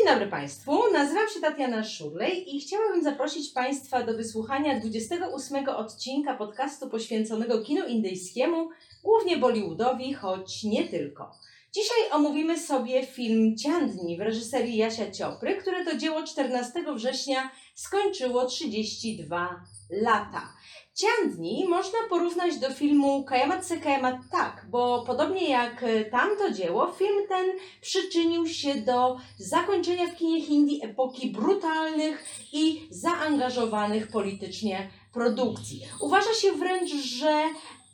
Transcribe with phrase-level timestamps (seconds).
[0.00, 6.34] Dzień dobry Państwu, nazywam się Tatiana Szurlej i chciałabym zaprosić Państwa do wysłuchania 28 odcinka
[6.34, 8.70] podcastu poświęconego kinu indyjskiemu,
[9.02, 11.30] głównie Bollywoodowi, choć nie tylko.
[11.74, 18.46] Dzisiaj omówimy sobie film Ciandni w reżyserii Jasia Ciopry, które to dzieło 14 września skończyło
[18.46, 20.52] 32 lata.
[21.00, 27.28] Ciandni można porównać do filmu Kajamat se Kajamat tak, bo podobnie jak tamto dzieło, film
[27.28, 27.46] ten
[27.80, 35.82] przyczynił się do zakończenia w kinie hindi epoki brutalnych i zaangażowanych politycznie produkcji.
[36.00, 37.44] Uważa się wręcz, że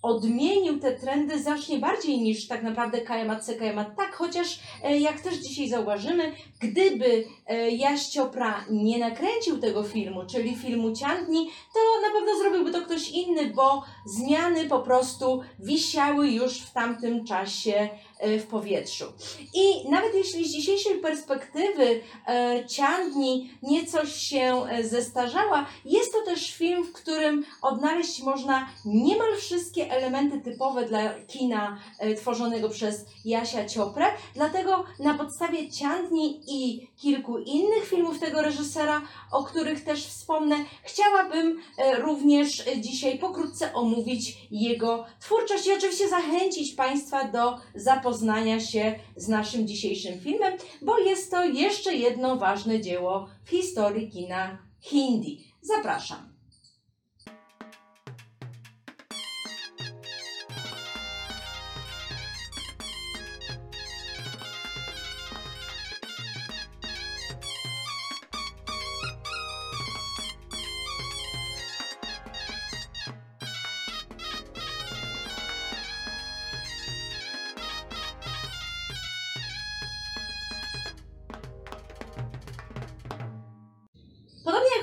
[0.06, 2.98] odmienił te trendy znacznie bardziej niż tak naprawdę
[3.40, 9.58] se Kajamat tak, chociaż e, jak też dzisiaj zauważymy, gdyby e, Jaś Ciopra nie nakręcił
[9.58, 14.80] tego filmu, czyli filmu Ciandni, to na pewno zrobiłby to ktoś inny, bo zmiany po
[14.80, 17.88] prostu wisiały już w tamtym czasie
[18.20, 19.04] w powietrzu.
[19.54, 26.52] I nawet jeśli z dzisiejszej perspektywy e, Ciandni nieco się e, zestarzała, jest to też
[26.52, 33.68] film, w którym odnaleźć można niemal wszystkie elementy typowe dla kina e, tworzonego przez Jasia
[33.68, 34.06] Cioprę.
[34.34, 41.60] Dlatego na podstawie Ciandni i kilku innych filmów tego reżysera, o których też wspomnę, chciałabym
[41.78, 48.05] e, również e, dzisiaj pokrótce omówić jego twórczość i oczywiście zachęcić Państwa do zapoznania
[48.60, 54.58] się z naszym dzisiejszym filmem, bo jest to jeszcze jedno ważne dzieło w historii kina
[54.80, 55.44] hindi.
[55.62, 56.35] Zapraszam.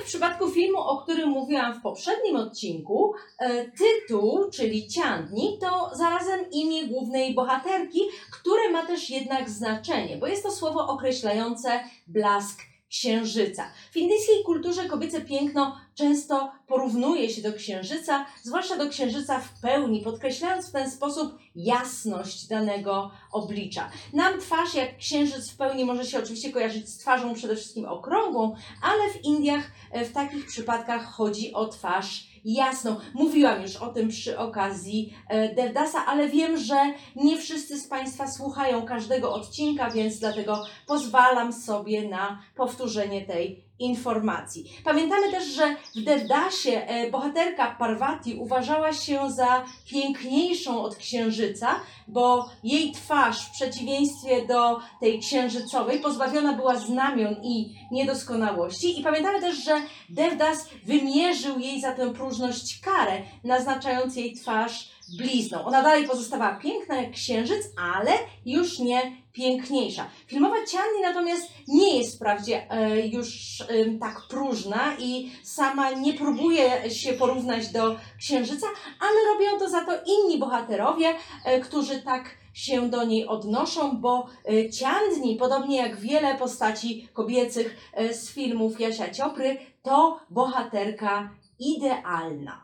[0.04, 6.50] W przypadku filmu, o którym mówiłam w poprzednim odcinku, e, tytuł, czyli Ciandni, to zarazem
[6.50, 8.00] imię głównej bohaterki,
[8.32, 12.60] które ma też jednak znaczenie, bo jest to słowo określające blask
[12.94, 13.70] księżyca.
[13.92, 20.00] W indyjskiej kulturze kobiece piękno często porównuje się do księżyca, zwłaszcza do księżyca w pełni,
[20.00, 23.90] podkreślając w ten sposób jasność danego oblicza.
[24.12, 28.56] Nam twarz jak księżyc w pełni może się oczywiście kojarzyć z twarzą przede wszystkim okrągłą,
[28.82, 32.96] ale w Indiach e, w takich przypadkach chodzi o twarz jasną.
[33.14, 36.76] Mówiłam już o tym przy okazji e, Devdasa, ale wiem, że
[37.16, 44.72] nie wszyscy z Państwa słuchają każdego odcinka, więc dlatego pozwalam sobie na powtórzenie tej informacji.
[44.84, 52.48] Pamiętamy też, że w Devdasie e, bohaterka Parvati uważała się za piękniejszą od księżyca, bo
[52.64, 59.00] jej twarz w przeciwieństwie do tej księżycowej pozbawiona była znamion i niedoskonałości.
[59.00, 65.64] I pamiętamy też, że Devdas wymierzył jej za tę próżność karę, naznaczając jej twarz blizną.
[65.64, 68.12] Ona dalej pozostawała piękna jak księżyc, ale
[68.46, 70.06] już nie piękniejsza.
[70.26, 73.64] Filmowa Cianni natomiast nie jest wprawdzie e, już e,
[74.00, 78.66] tak próżna i sama nie próbuje się porównać do księżyca,
[79.00, 84.26] ale robią to za to inni bohaterowie, e, którzy tak się do niej odnoszą, bo
[84.48, 92.63] e, Ciandni, podobnie jak wiele postaci kobiecych e, z filmów Jasia Ciopry, to bohaterka idealna.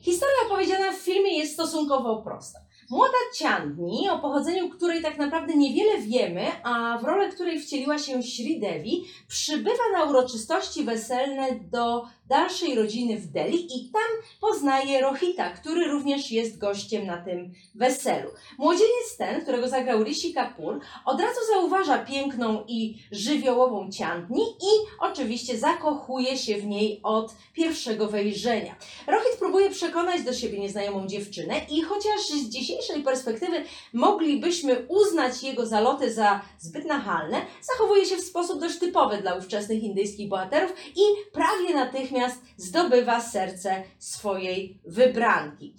[0.00, 2.58] Historia opowiedziana w filmie jest stosunkowo prosta.
[2.90, 8.22] Młoda Ciandni, o pochodzeniu której tak naprawdę niewiele wiemy, a w rolę której wcieliła się
[8.22, 14.10] Sridevi, przybywa na uroczystości weselne do dalszej rodziny w Delhi i tam
[14.40, 18.30] poznaje Rohita, który również jest gościem na tym weselu.
[18.58, 25.58] Młodzieniec ten, którego zagrał Rishi Kapoor, od razu zauważa piękną i żywiołową Ciandni i oczywiście
[25.58, 28.74] zakochuje się w niej od pierwszego wejrzenia.
[29.06, 35.66] Rohit próbuje przekonać do siebie nieznajomą dziewczynę i chociaż z dzisiejszej perspektywy moglibyśmy uznać jego
[35.66, 41.02] zaloty za zbyt nachalne, zachowuje się w sposób dość typowy dla ówczesnych indyjskich bohaterów i
[41.32, 42.19] prawie natychmiast
[42.56, 45.74] zdobywa serce swojej wybranki.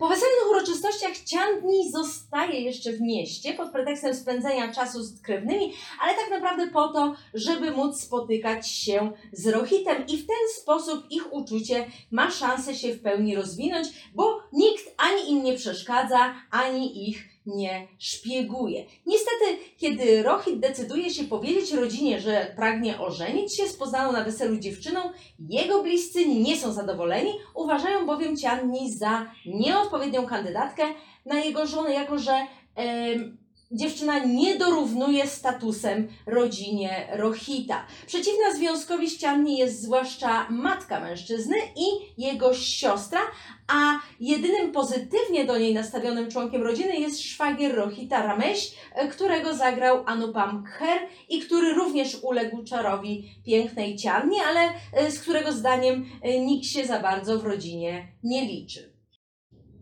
[0.00, 5.72] Po weselnych uroczystościach Ciandni zostaje jeszcze w mieście pod pretekstem spędzenia czasu z krewnymi,
[6.02, 11.10] ale tak naprawdę po to, żeby móc spotykać się z Rohitem i w ten sposób
[11.10, 17.08] ich uczucie ma szansę się w pełni rozwinąć, bo nikt ani im nie przeszkadza, ani
[17.08, 18.84] ich nie szpieguje.
[19.06, 19.44] Niestety,
[19.76, 25.00] kiedy Rohit decyduje się powiedzieć rodzinie, że pragnie ożenić się z poznaną na weselu dziewczyną,
[25.38, 30.82] jego bliscy nie są zadowoleni, uważają bowiem Cianni za nieodpowiednią kandydatkę
[31.26, 32.46] na jego żonę, jako że
[33.70, 37.86] dziewczyna nie dorównuje statusem rodzinie Rohita.
[38.06, 43.20] Przeciwna związkowi ścianni jest zwłaszcza matka mężczyzny i jego siostra,
[43.68, 48.74] a jedynym pozytywnie do niej nastawionym członkiem rodziny jest szwagier Rohita Ramesh,
[49.10, 54.60] którego zagrał Anupam Kher i który również uległ czarowi pięknej cianni, ale
[54.92, 58.89] e, z którego zdaniem e, nikt się za bardzo w rodzinie nie liczy.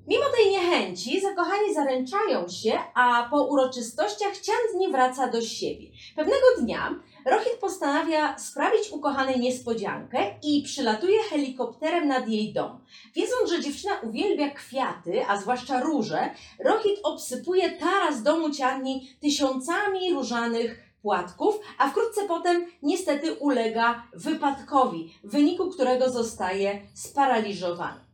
[0.08, 5.88] Mimo tej niechęci zakochani zaręczają się, a po uroczystościach Ciandni wraca do siebie.
[6.16, 12.80] Pewnego dnia Rohit postanawia sprawić ukochanej niespodziankę i przylatuje helikopterem nad jej dom.
[13.14, 16.30] Wiedząc, że dziewczyna uwielbia kwiaty, a zwłaszcza róże,
[16.64, 25.30] Rohit obsypuje taras domu Ciandni tysiącami różanych płatków, a wkrótce potem niestety ulega wypadkowi, w
[25.30, 28.07] wyniku którego zostaje sparaliżowany.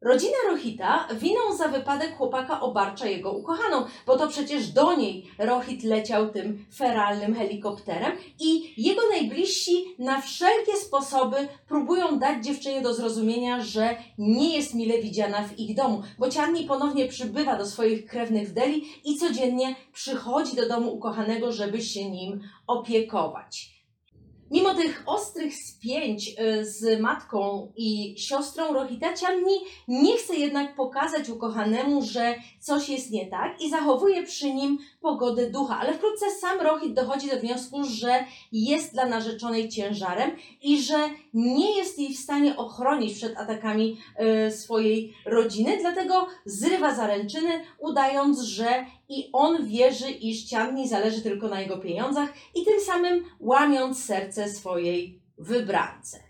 [0.00, 5.84] Rodzina Rohita winą za wypadek chłopaka obarcza jego ukochaną, bo to przecież do niej Rohit
[5.84, 13.64] leciał tym feralnym helikopterem i jego najbliżsi na wszelkie sposoby próbują dać dziewczynie do zrozumienia,
[13.64, 18.48] że nie jest mile widziana w ich domu, bo Cianni ponownie przybywa do swoich krewnych
[18.48, 23.77] w Delhi i codziennie przychodzi do domu ukochanego, żeby się nim opiekować.
[24.50, 29.54] Mimo tych ostrych spięć y, z matką i siostrą Rohita Cianni
[29.88, 35.50] nie chce jednak pokazać ukochanemu, że coś jest nie tak i zachowuje przy nim pogodę
[35.50, 40.30] ducha, ale wkrótce sam Rohit dochodzi do wniosku, że jest dla narzeczonej ciężarem
[40.62, 43.96] i że nie jest jej w stanie ochronić przed atakami
[44.46, 51.48] y, swojej rodziny, dlatego zrywa zaręczyny, udając, że i on wierzy, iż Cianni zależy tylko
[51.48, 56.28] na jego pieniądzach i tym samym łamiąc serce swojej wybrance.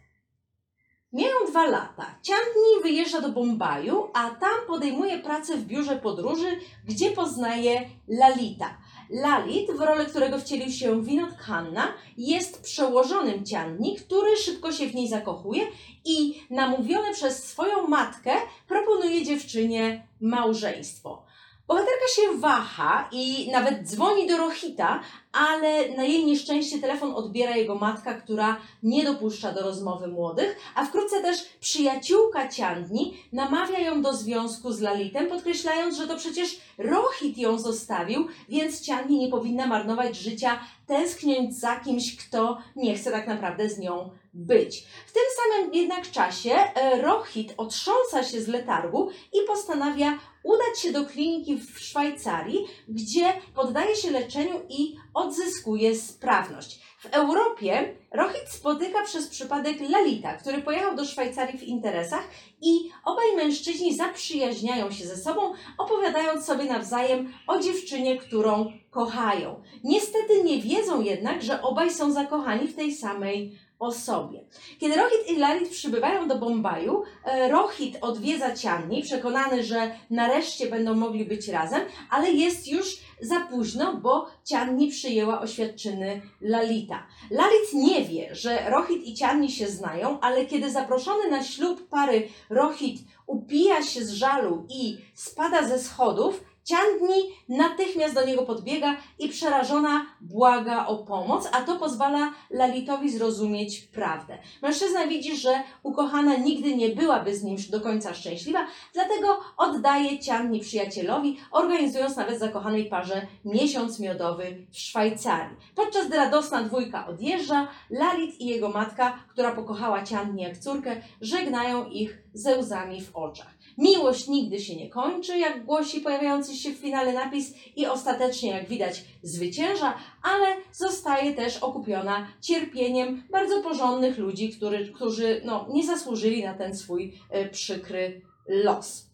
[1.12, 2.18] Mijają dwa lata.
[2.22, 8.78] Ciandni wyjeżdża do Bombaju, a tam podejmuje pracę w biurze podróży, gdzie poznaje Lalita.
[9.10, 14.94] Lalit, w rolę którego wcielił się Vinod Khanna, jest przełożonym Ciandni, który szybko się w
[14.94, 15.66] niej zakochuje
[16.04, 18.32] i namówiony przez swoją matkę
[18.66, 21.27] proponuje dziewczynie małżeństwo.
[21.68, 25.00] Bohaterka się waha i nawet dzwoni do Rohita,
[25.32, 30.84] ale na jej nieszczęście telefon odbiera jego matka, która nie dopuszcza do rozmowy młodych, a
[30.84, 37.38] wkrótce też przyjaciółka Ciandni namawia ją do związku z Lalitem, podkreślając, że to przecież Rohit
[37.38, 43.26] ją zostawił, więc Ciandni nie powinna marnować życia tęskniąc za kimś, kto nie chce tak
[43.26, 44.84] naprawdę z nią być.
[45.06, 50.92] W tym samym jednak czasie e, Rohit otrząsa się z letargu i postanawia udać się
[50.92, 56.80] do kliniki w Szwajcarii, gdzie poddaje się leczeniu i odzyskuje sprawność.
[56.98, 62.28] W Europie Rohit spotyka przez przypadek Lalita, który pojechał do Szwajcarii w interesach
[62.62, 69.62] i obaj mężczyźni zaprzyjaźniają się ze sobą, opowiadając sobie nawzajem o dziewczynie, którą kochają.
[69.84, 74.44] Niestety nie wiedzą jednak, że obaj są zakochani w tej samej osobie.
[74.78, 80.94] Kiedy Rohit i Lalit przybywają do Bombaju, e, Rohit odwiedza Cianni, przekonany, że nareszcie będą
[80.94, 81.80] mogli być razem,
[82.10, 87.06] ale jest już za późno, bo Cianni przyjęła oświadczyny Lalita.
[87.30, 92.28] Lalit nie wie, że Rohit i Cianni się znają, ale kiedy zaproszony na ślub pary
[92.50, 99.28] Rohit upija się z żalu i spada ze schodów, Ciandni natychmiast do niego podbiega i
[99.28, 104.38] przerażona błaga o pomoc, a to pozwala Lalitowi zrozumieć prawdę.
[104.62, 110.60] Mężczyzna widzi, że ukochana nigdy nie byłaby z nim do końca szczęśliwa, dlatego oddaje Ciandni
[110.60, 115.56] przyjacielowi, organizując nawet zakochanej parze miesiąc miodowy w Szwajcarii.
[115.74, 121.88] Podczas gdy radosna dwójka odjeżdża, Lalit i jego matka, która pokochała Ciandni jak córkę, żegnają
[121.88, 123.57] ich ze łzami w oczach.
[123.78, 128.68] Miłość nigdy się nie kończy, jak głosi pojawiający się w finale napis i ostatecznie, jak
[128.68, 136.44] widać, zwycięża, ale zostaje też okupiona cierpieniem bardzo porządnych ludzi, który, którzy no, nie zasłużyli
[136.44, 139.08] na ten swój y, przykry los.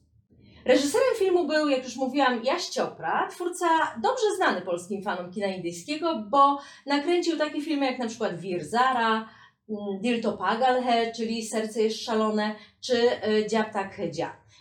[0.65, 3.67] Reżyserem filmu był, jak już mówiłam, Jaś Ciopra, twórca
[4.03, 9.29] dobrze znany polskim fanom kina indyjskiego, bo nakręcił takie filmy jak na przykład Virzara,
[9.69, 10.83] mm, Dil to Pagal
[11.17, 13.11] czyli Serce jest szalone, czy
[13.51, 14.01] Dziab tak.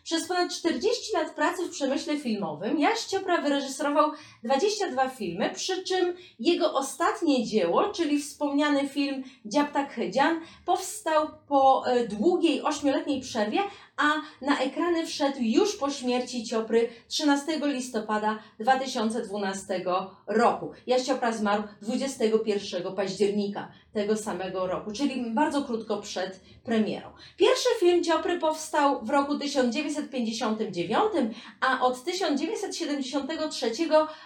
[0.03, 4.11] Przez ponad 40 lat pracy w przemyśle filmowym Jaś Ciopra wyreżyserował
[4.43, 12.07] 22 filmy, przy czym jego ostatnie dzieło, czyli wspomniany film Dziaptak Hedzian, powstał po e,
[12.07, 13.59] długiej, ośmioletniej przerwie,
[13.97, 14.13] a
[14.45, 19.85] na ekrany wszedł już po śmierci Ciopry 13 listopada 2012
[20.27, 20.71] roku.
[20.87, 27.07] Jaś Ciopra zmarł 21 października tego samego roku, czyli bardzo krótko przed premierą.
[27.37, 31.03] Pierwszy film Ciopry powstał w roku 1959,
[31.61, 33.71] a od 1973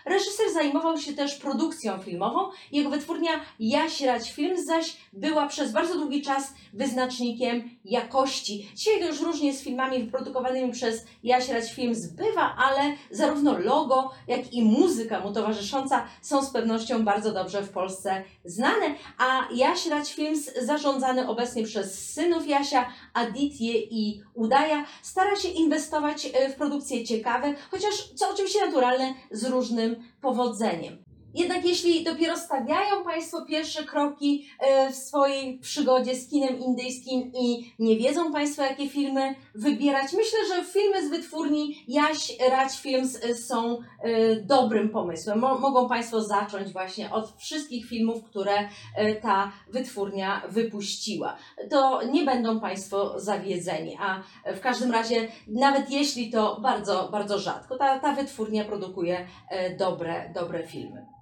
[0.10, 2.40] reżyser zajmował się też produkcją filmową.
[2.72, 8.70] Jego wytwórnia Jaśrać Films zaś była przez bardzo długi czas wyznacznikiem jakości.
[8.76, 14.54] Dzisiaj to już różnie z filmami wyprodukowanymi przez Jaśrać Films bywa, ale zarówno logo, jak
[14.54, 20.54] i muzyka mu towarzysząca są z pewnością bardzo dobrze w Polsce znane, a Jaśrać Films
[20.62, 27.54] zarządzany obecnie przez synów Jasia, Aditye i Udaja stara się inwestować e, w produkcje ciekawe,
[27.72, 31.07] chociaż co oczywiście naturalne z różnym powodzeniem.
[31.34, 37.74] Jednak jeśli dopiero stawiają Państwo pierwsze kroki e, w swojej przygodzie z kinem indyjskim i
[37.80, 43.36] nie wiedzą Państwo, jakie filmy wybierać, myślę, że filmy z wytwórni Jaś Rać Films e,
[43.36, 45.40] są e, dobrym pomysłem.
[45.40, 48.70] Mo mogą Państwo zacząć właśnie od wszystkich filmów, które
[49.22, 51.36] ta wytwórnia wypuściła.
[51.70, 57.78] To nie będą Państwo zawiedzeni, a w każdym razie, nawet jeśli to bardzo, bardzo rzadko,
[57.78, 59.28] ta, ta wytwórnia produkuje
[59.78, 61.18] dobre, dobre filmy.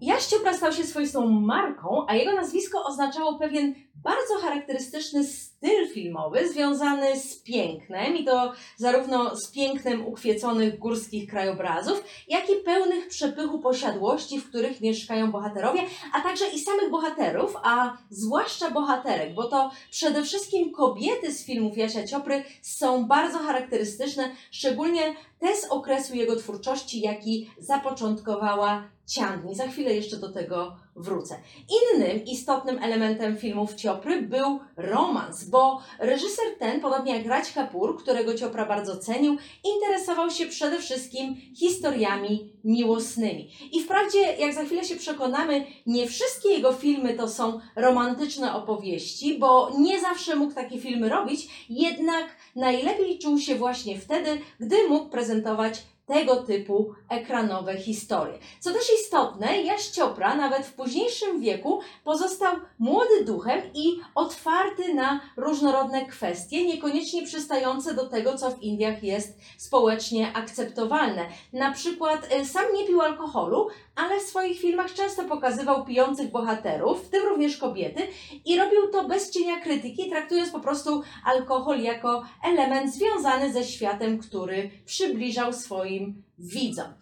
[0.00, 5.49] Jaściopra stał się swoistą marką, a jego nazwisko oznaczało pewien bardzo charakterystyczny styl
[5.94, 13.08] filmowy związany z pięknem i to zarówno z pięknem ukwieconych górskich krajobrazów, jak i pełnych
[13.08, 15.80] przepychu posiadłości, w których mieszkają bohaterowie,
[16.12, 21.76] a także i samych bohaterów, a zwłaszcza bohaterek, bo to przede wszystkim kobiety z filmów
[21.76, 29.54] Jasia Ciopry są bardzo charakterystyczne, szczególnie te z okresu jego twórczości, jaki zapoczątkowała Ciandni.
[29.54, 31.36] Za chwilę jeszcze do tego wrócę.
[31.68, 38.34] Innym istotnym elementem filmów Ciopry był romans, bo reżyser ten, podobnie jak Raj Kapoor, którego
[38.34, 43.50] Ciopra bardzo cenił, interesował się przede wszystkim historiami miłosnymi.
[43.72, 49.38] I wprawdzie, jak za chwilę się przekonamy, nie wszystkie jego filmy to są romantyczne opowieści,
[49.38, 55.10] bo nie zawsze mógł takie filmy robić, jednak najlepiej czuł się właśnie wtedy, gdy mógł
[55.10, 58.38] prezentować tego typu ekranowe historie.
[58.60, 65.20] Co też istotne, Jaś Ciopra nawet w późniejszym wieku pozostał młody duchem i otwarty na
[65.36, 71.26] różnorodne kwestie, niekoniecznie przystające do tego, co w Indiach jest społecznie akceptowalne.
[71.52, 77.06] Na przykład e, sam nie pił alkoholu, ale w swoich filmach często pokazywał pijących bohaterów,
[77.06, 78.02] w tym również kobiety,
[78.44, 84.18] i robił to bez cienia krytyki, traktując po prostu alkohol jako element związany ze światem,
[84.18, 85.99] który przybliżał swoim
[86.38, 86.92] widzom.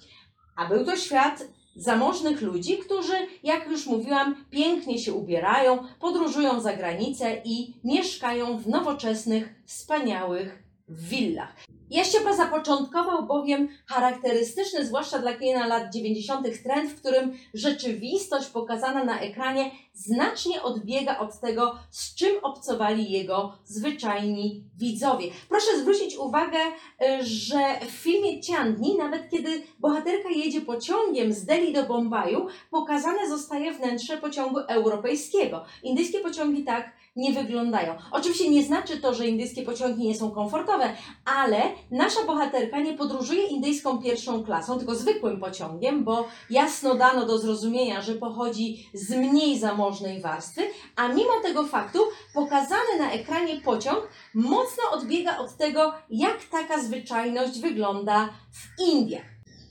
[0.57, 1.45] A był to świat
[1.77, 8.69] zamożnych ludzi, którzy, jak już mówiłam, pięknie się ubierają, podróżują za granicę i mieszkają w
[8.69, 11.55] nowoczesnych, wspaniałych willach.
[11.91, 16.63] Jaściopa zapoczątkował bowiem charakterystyczny, zwłaszcza dla kina lat 90.
[16.63, 23.53] trend, w którym rzeczywistość pokazana na ekranie znacznie odbiega od tego, z czym obcowali jego
[23.65, 25.31] zwyczajni widzowie.
[25.49, 31.73] Proszę zwrócić uwagę, y, że w filmie Ciandni, nawet kiedy bohaterka jedzie pociągiem z Delhi
[31.73, 35.65] do Bombaju, pokazane zostaje wnętrze pociągu europejskiego.
[35.83, 37.95] Indyjskie pociągi tak nie wyglądają.
[38.11, 40.85] Oczywiście nie znaczy to, że indyjskie pociągi nie są komfortowe,
[41.25, 47.39] ale nasza bohaterka nie podróżuje indyjską pierwszą klasą, tylko zwykłym pociągiem, bo jasno dano do
[47.39, 49.59] zrozumienia, że pochodzi z mniej
[49.89, 50.63] zamożnej warstwy,
[50.97, 51.99] a mimo tego faktu
[52.35, 59.25] pokazany na ekranie pociąg mocno odbiega od tego, jak taka zwyczajność wygląda w Indiach.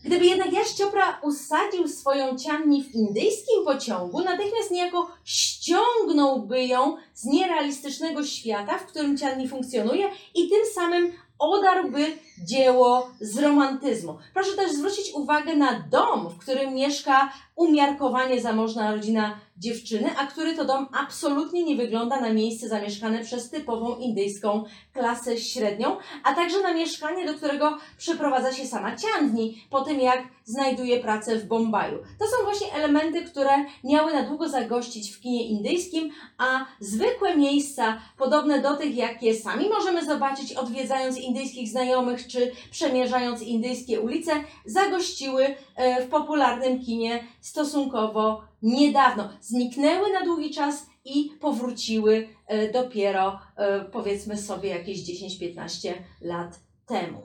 [0.04, 7.26] Gdyby jednak Jaś Ciopra usadził swoją ciamni w indyjskim pociągu, natychmiast niejako ściągnąłby ją z
[7.26, 14.18] nierealistycznego świata, w którym ciamni funkcjonuje i tym samym odarłby dzieło z romantyzmu.
[14.34, 20.56] Proszę też zwrócić uwagę na dom, w którym mieszka umiarkowanie zamożna rodzina dziewczyny, a który
[20.56, 26.62] to dom absolutnie nie wygląda na miejsce zamieszkane przez typową indyjską klasę średnią, a także
[26.62, 31.98] na mieszkanie, do którego przeprowadza się sama Ciandni po tym, jak znajduje pracę w Bombaju.
[32.20, 33.52] To są właśnie elementy, które
[33.84, 39.70] miały na długo zagościć w kinie indyjskim, a zwykłe miejsca, podobne do tych, jakie sami
[39.70, 44.32] możemy zobaczyć odwiedzając indyjskich znajomych czy przemierzając indyjskie ulice,
[44.66, 49.30] zagościły e, w popularnym kinie stosunkowo niedawno.
[49.42, 57.22] Zniknęły na długi czas i powróciły e, dopiero, e, powiedzmy sobie, jakieś 10-15 lat temu.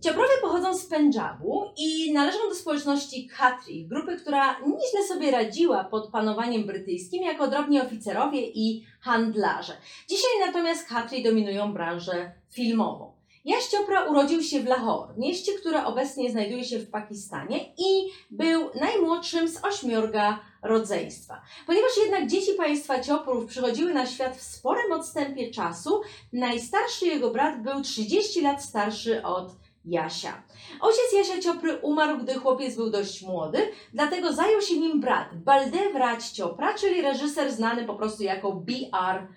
[0.00, 6.10] Cioprowie pochodzą z Pendżabu i należą do społeczności Khatri, grupy, która nieźle sobie radziła pod
[6.10, 9.72] panowaniem brytyjskim jako drobni oficerowie i handlarze.
[10.08, 13.17] Dzisiaj natomiast Khatri dominują branżę filmową.
[13.48, 18.70] Jaś Chopra urodził się w Lahore, mieście, które obecnie znajduje się w Pakistanie i był
[18.80, 21.42] najmłodszym z ośmiorga rodzeństwa.
[21.66, 26.00] Ponieważ jednak dzieci państwa Cioprów przychodziły na świat w sporym odstępie czasu,
[26.32, 29.52] najstarszy jego brat był 30 lat starszy od
[29.84, 30.42] Jasia.
[30.80, 33.58] Ojciec Jasia Ciopry umarł, gdy chłopiec był dość młody,
[33.94, 39.28] dlatego zajął się nim brat Baldev Raj Ciopra, czyli reżyser znany po prostu jako B.R.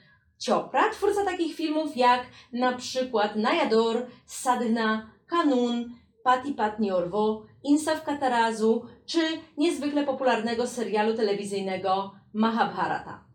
[0.42, 5.90] Ciopra, twórca takich filmów jak na przykład Nayador, Sadhna, Kanun,
[6.24, 9.20] Pati Patni Orwo, Insaf Katarazu czy
[9.58, 13.31] niezwykle popularnego serialu telewizyjnego Mahabharata.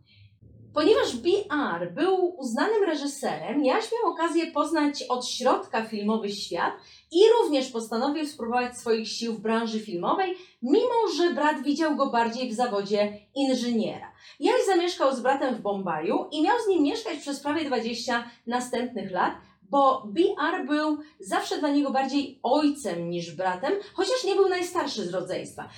[0.77, 1.93] Ponieważ B.R.
[1.95, 6.73] był uznanym reżyserem, Jaś miał okazję poznać od środka filmowy świat
[7.13, 12.51] i również postanowił spróbować swoich sił w branży filmowej, mimo że brat widział go bardziej
[12.51, 14.13] w zawodzie inżyniera.
[14.41, 19.11] Jaś zamieszkał z bratem w Bombaju i miał z nim mieszkać przez prawie 20 następnych
[19.11, 19.35] lat,
[19.71, 20.67] bo B.R.
[20.67, 25.69] był zawsze dla niego bardziej ojcem niż bratem, chociaż nie był najstarszy z rodzeństwa.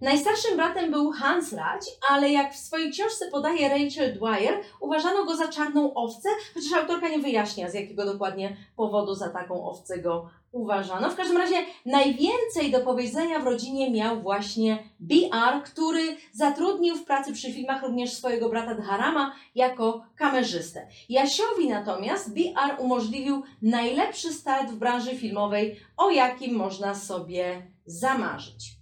[0.00, 5.36] Najstarszym bratem był Hans Rać, ale jak w swojej książce podaje Rachel Dwyer, uważano go
[5.36, 10.30] za czarną owcę, chociaż autorka nie wyjaśnia, z jakiego dokładnie powodu za taką owcę go
[10.52, 11.10] uważano.
[11.10, 17.32] W każdym razie najwięcej do powiedzenia w rodzinie miał właśnie B.R., który zatrudnił w pracy
[17.32, 20.86] przy filmach również swojego brata Dharama jako kamerzystę.
[21.08, 22.76] Jasiowi natomiast B.R.
[22.78, 28.77] umożliwił najlepszy start w branży filmowej, o jakim można sobie zamarzyć.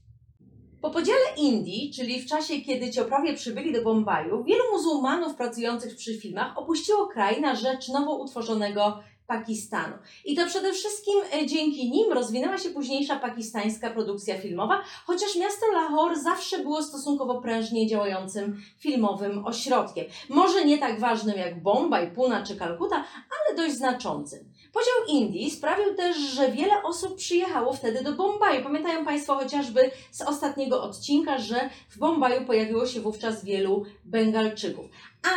[0.86, 6.18] Po podziale Indii, czyli w czasie, kiedy Cioprowie przybyli do Bombaju, wielu muzułmanów pracujących przy
[6.18, 9.94] filmach opuściło kraj na rzecz nowo utworzonego Pakistanu.
[10.24, 15.66] I to przede wszystkim e, dzięki nim rozwinęła się późniejsza pakistańska produkcja filmowa, chociaż miasto
[15.74, 20.04] Lahore zawsze było stosunkowo prężnie działającym filmowym ośrodkiem.
[20.28, 24.38] Może nie tak ważnym jak Bombaj, Puna czy Kalkuta, ale dość znaczącym.
[24.76, 28.62] Podział Indii sprawił też, że wiele osób przyjechało wtedy do Bombaju.
[28.62, 34.86] Pamiętają Państwo chociażby z ostatniego odcinka, że w Bombaju pojawiło się wówczas wielu Bengalczyków.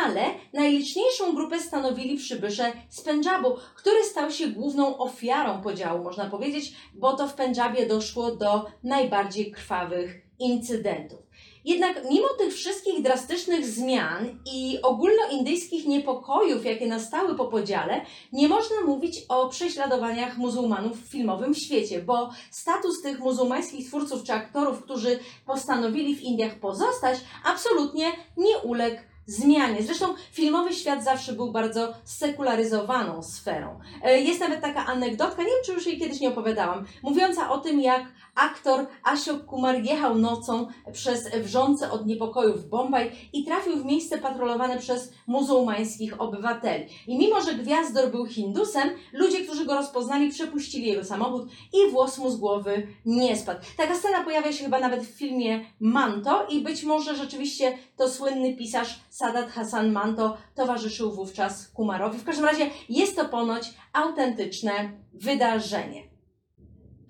[0.04, 6.72] Ale najliczniejszą grupę stanowili przybysze z Pendżabu, który stał się główną ofiarą podziału, można powiedzieć,
[6.94, 11.29] bo to w Pendżabie doszło do najbardziej krwawych incydentów.
[11.64, 18.00] Jednak mimo tych wszystkich drastycznych zmian i ogólnoindyjskich niepokojów, jakie nastały po podziale,
[18.32, 24.32] nie można mówić o prześladowaniach muzułmanów w filmowym świecie, bo status tych muzułmańskich twórców czy
[24.32, 29.82] aktorów, którzy postanowili w Indiach pozostać, absolutnie nie uległ zmianie.
[29.82, 33.80] Zresztą filmowy świat zawsze był bardzo sekularyzowaną sferą.
[34.02, 37.58] E, jest nawet taka anegdotka, nie wiem czy już jej kiedyś nie opowiadałam, mówiąca o
[37.58, 38.02] tym, jak
[38.40, 44.78] aktor Ashok Kumar jechał nocą przez wrzące od niepokojów Bombaj i trafił w miejsce patrolowane
[44.78, 46.84] przez muzułmańskich obywateli.
[47.06, 52.18] I mimo, że gwiazdor był Hindusem, ludzie, którzy go rozpoznali, przepuścili jego samochód i włos
[52.18, 53.60] mu z głowy nie spadł.
[53.76, 58.56] Taka scena pojawia się chyba nawet w filmie Manto i być może rzeczywiście to słynny
[58.56, 62.18] pisarz Sadat Hassan Manto towarzyszył wówczas Kumarowi.
[62.18, 66.09] W każdym razie jest to ponoć autentyczne wydarzenie.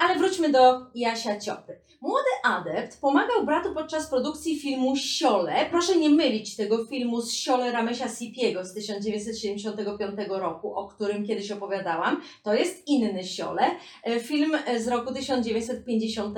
[0.00, 1.80] Ale wróćmy do Jasia Ciopy.
[2.00, 5.66] Młody adept pomagał bratu podczas produkcji filmu Siole.
[5.70, 11.50] Proszę nie mylić tego filmu z Siole Ramesia Sipiego z 1975 roku, o którym kiedyś
[11.50, 12.22] opowiadałam.
[12.42, 13.62] To jest inny Siole.
[14.04, 16.36] E, film z roku 1950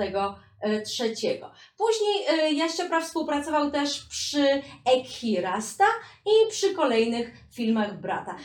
[0.85, 1.51] trzeciego.
[1.77, 5.85] Później e, Jaściopra współpracował też przy Ekhirasta
[6.25, 8.35] i przy kolejnych filmach brata.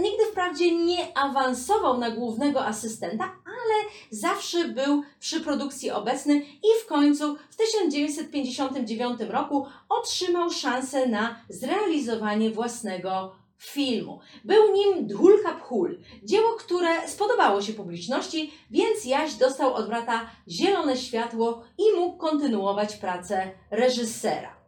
[0.00, 3.32] Nigdy wprawdzie nie awansował na głównego asystenta,
[3.64, 11.40] ale zawsze był przy produkcji obecny i w końcu w 1959 roku otrzymał szansę na
[11.48, 14.20] zrealizowanie własnego filmu.
[14.44, 20.96] Był nim Dhulka Phul, dzieło, które spodobało się publiczności, więc Jaś dostał od brata zielone
[20.96, 24.60] światło i mógł kontynuować pracę reżysera.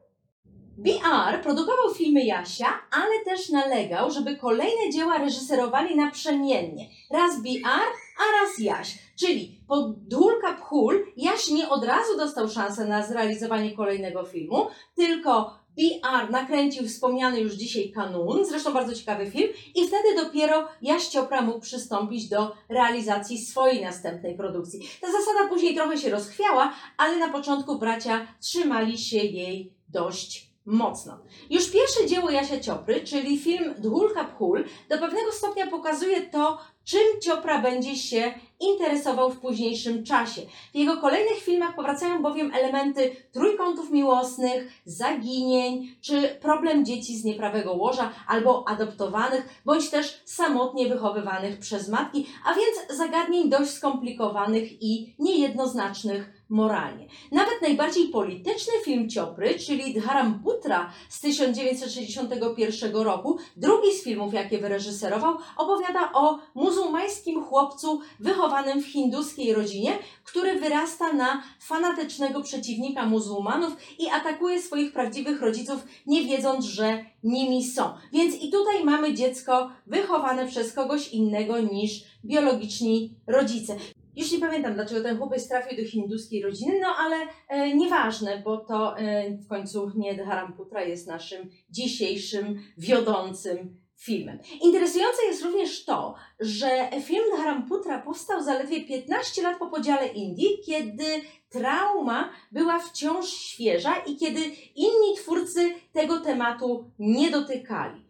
[0.76, 6.88] BR produkował filmy Jasia, ale też nalegał, żeby kolejne dzieła reżyserowali naprzemiennie.
[7.10, 8.98] Raz BR, a raz Jaś.
[9.18, 15.62] Czyli po Dhulka Phul Jaś nie od razu dostał szansę na zrealizowanie kolejnego filmu, tylko
[15.76, 21.42] BR nakręcił wspomniany już dzisiaj Kanun, zresztą bardzo ciekawy film, i wtedy dopiero Jaś Ciopra
[21.42, 24.80] mógł przystąpić do realizacji swojej następnej produkcji.
[25.00, 31.18] Ta zasada później trochę się rozchwiała, ale na początku bracia trzymali się jej dość mocno.
[31.50, 37.20] Już pierwsze dzieło Jasia Ciopry, czyli film Dhul Kaphul, do pewnego stopnia pokazuje to, czym
[37.22, 40.42] Ciopra będzie się interesował w późniejszym czasie.
[40.72, 47.72] W jego kolejnych filmach powracają bowiem elementy trójkątów miłosnych, zaginień, czy problem dzieci z nieprawego
[47.72, 55.14] łoża albo adoptowanych, bądź też samotnie wychowywanych przez matki, a więc zagadnień dość skomplikowanych i
[55.18, 57.06] niejednoznacznych moralnie.
[57.30, 65.36] Nawet najbardziej polityczny film Ciopry, czyli Dharamputra z 1961 roku, drugi z filmów, jakie wyreżyserował,
[65.56, 74.08] opowiada o muzułmańskim chłopcu wychowanym w hinduskiej rodzinie, który wyrasta na fanatycznego przeciwnika muzułmanów i
[74.08, 77.90] atakuje swoich prawdziwych rodziców, nie wiedząc, że nimi są.
[78.12, 83.76] Więc i tutaj mamy dziecko wychowane przez kogoś innego niż biologiczni rodzice.
[84.16, 87.16] Już nie pamiętam, dlaczego ten chłopiec trafił do hinduskiej rodziny, no ale
[87.48, 94.38] e, nieważne, bo to e, w końcu nie Dharamputra jest naszym dzisiejszym wiodącym filmem.
[94.62, 101.04] Interesujące jest również to, że film Dharamputra powstał zaledwie 15 lat po podziale Indii, kiedy
[101.48, 104.40] trauma była wciąż świeża i kiedy
[104.74, 108.01] inni twórcy tego tematu nie dotykali.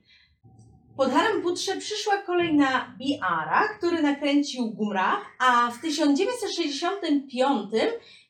[0.96, 7.70] Po Dharamputrze przyszła kolej na Biara, który nakręcił Gumrah, a w 1965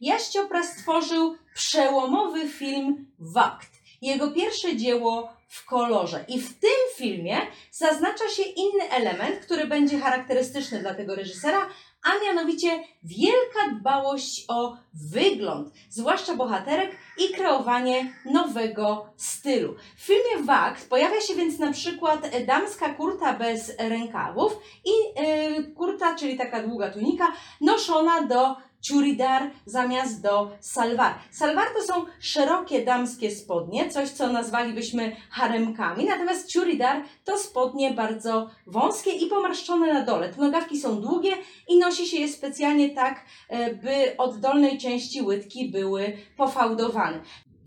[0.01, 3.71] Yash Chopra stworzył przełomowy film Wakt.
[4.03, 6.25] Jego pierwsze dzieło w kolorze.
[6.29, 7.37] I w tym filmie
[7.71, 11.69] zaznacza się inny element, który będzie charakterystyczny dla tego reżysera,
[12.03, 19.75] a mianowicie wielka dbałość o wygląd, zwłaszcza bohaterek i kreowanie nowego stylu.
[19.97, 26.15] W filmie Wakt pojawia się więc na przykład damska kurta bez rękawów i yy, kurta,
[26.15, 28.57] czyli taka długa tunika, noszona do
[28.89, 31.15] churidar zamiast do salwar.
[31.31, 38.51] Salwar to są szerokie damskie spodnie, coś co nazwalibyśmy haremkami, natomiast churidar to spodnie bardzo
[38.67, 40.29] wąskie i pomarszczone na dole.
[40.29, 41.33] Te nogawki są długie
[41.69, 47.21] i nosi się je specjalnie tak, e, by od dolnej części łydki były pofałdowane.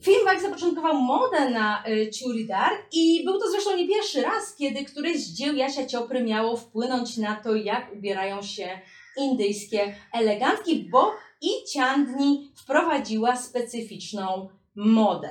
[0.06, 4.86] Film Wag zapoczątkował modę na y, churidar i był to zresztą nie pierwszy raz, kiedy
[4.86, 8.80] któreś z dzieł Jasia Ciopry miało wpłynąć na to, jak ubierają się
[9.17, 15.30] indyjskie elegantki, bo i Ciandni wprowadziła specyficzną modę.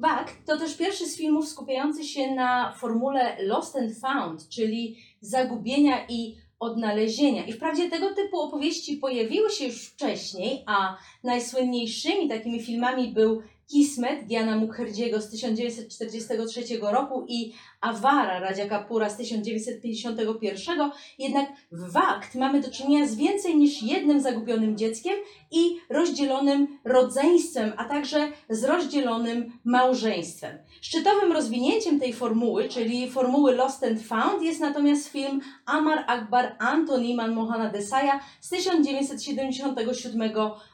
[0.00, 6.06] Wakt to też pierwszy z filmów skupiający się na formule Lost and Found, czyli zagubienia
[6.08, 7.46] i odnalezienia.
[7.46, 14.26] I wprawdzie tego typu opowieści pojawiły się już wcześniej, a najsłynniejszymi takimi filmami był Kismet
[14.26, 17.52] Diana Mukherjeego z 1943 roku i
[17.84, 24.20] Awara Radzia Kapura z 1951, jednak w Wakt mamy do czynienia z więcej niż jednym
[24.20, 25.14] zagubionym dzieckiem
[25.50, 30.58] i rozdzielonym rodzeństwem, a także z rozdzielonym małżeństwem.
[30.80, 37.14] Szczytowym rozwinięciem tej formuły, czyli formuły Lost and Found, jest natomiast film Amar Akbar Antoni
[37.14, 40.30] Manmohana Desai'a z 1977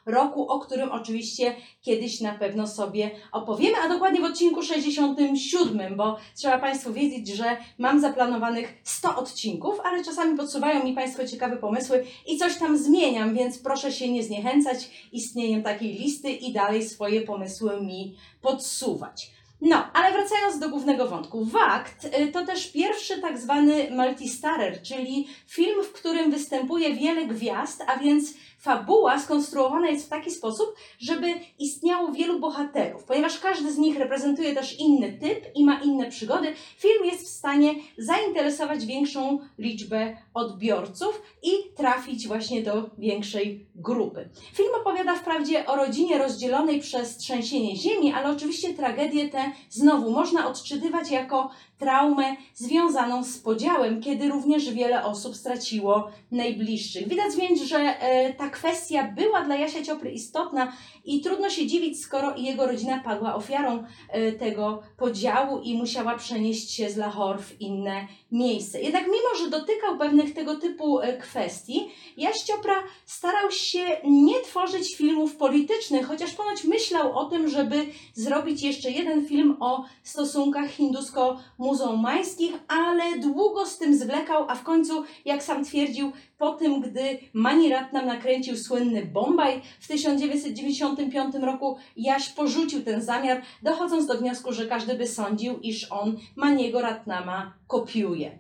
[0.07, 6.17] roku, o którym oczywiście kiedyś na pewno sobie opowiemy, a dokładnie w odcinku 67, bo
[6.37, 7.00] trzeba Państwu wiedzieć,
[7.35, 12.79] że mam zaplanowanych 100 odcinków, ale czasami podsuwają mi Państwo ciekawe pomysły i coś tam
[12.79, 19.31] zmieniam, więc proszę się nie zniechęcać istnieniem takiej listy i dalej swoje pomysły mi podsuwać.
[19.61, 21.45] No, ale wracając do głównego wątku.
[21.45, 27.85] Wakt y, to też pierwszy tak zwany multistarer, czyli film, w którym występuje wiele gwiazd,
[27.87, 31.27] a więc fabuła skonstruowana jest w taki sposób, żeby
[31.59, 33.05] istniało wielu bohaterów.
[33.05, 37.29] Ponieważ każdy z nich reprezentuje też inny typ i ma inne przygody, film jest w
[37.29, 44.29] stanie zainteresować większą liczbę odbiorców i trafić właśnie do większej grupy.
[44.53, 50.49] Film opowiada wprawdzie o rodzinie rozdzielonej przez trzęsienie ziemi, ale oczywiście tragedię tę znowu można
[50.49, 57.09] odczytywać jako traumę związaną z podziałem, kiedy również wiele osób straciło najbliższych.
[57.09, 60.73] Widać więc, że e, ta kwestia była dla Jasia Ciopry istotna
[61.05, 66.71] i trudno się dziwić, skoro jego rodzina padła ofiarą e, tego podziału i musiała przenieść
[66.71, 68.81] się z Lahore w inne miejsce.
[68.81, 74.97] Jednak mimo, że dotykał pewnych tego typu e, kwestii, Jaś Ciopra starał się nie tworzyć
[74.97, 82.53] filmów politycznych, chociaż ponoć myślał o tym, żeby zrobić jeszcze jeden film o stosunkach hindusko-muzułmańskich,
[82.69, 87.69] ale długo z tym zwlekał, a w końcu, jak sam twierdził, po tym, gdy Mani
[87.69, 94.67] Ratnam nakręcił słynny Bombaj w 1995 roku, Jaś porzucił ten zamiar, dochodząc do wniosku, że
[94.67, 98.39] każdy by sądził, iż on Maniego Ratnama kopiuje.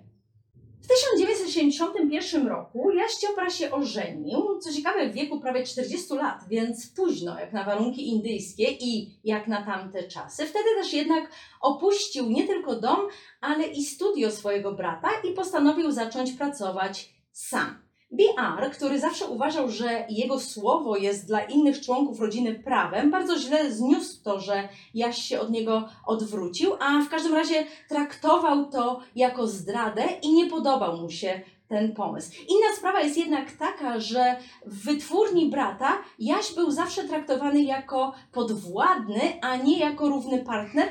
[0.83, 6.91] W 1971 roku Jaś Ciopra się ożenił, co ciekawe w wieku prawie 40 lat, więc
[6.97, 10.47] późno jak na warunki indyjskie i jak na tamte czasy.
[10.47, 13.01] Wtedy też jednak opuścił nie tylko dom,
[13.41, 17.90] ale i studio swojego brata i postanowił zacząć pracować sam.
[18.11, 23.73] BR, który zawsze uważał, że jego słowo jest dla innych członków rodziny prawem, bardzo źle
[23.73, 29.47] zniósł to, że Jaś się od niego odwrócił, a w każdym razie traktował to jako
[29.47, 31.41] zdradę i nie podobał mu się
[31.71, 32.31] ten pomysł.
[32.49, 39.21] Inna sprawa jest jednak taka, że w wytwórni brata Jaś był zawsze traktowany jako podwładny,
[39.43, 40.89] a nie jako równy partner,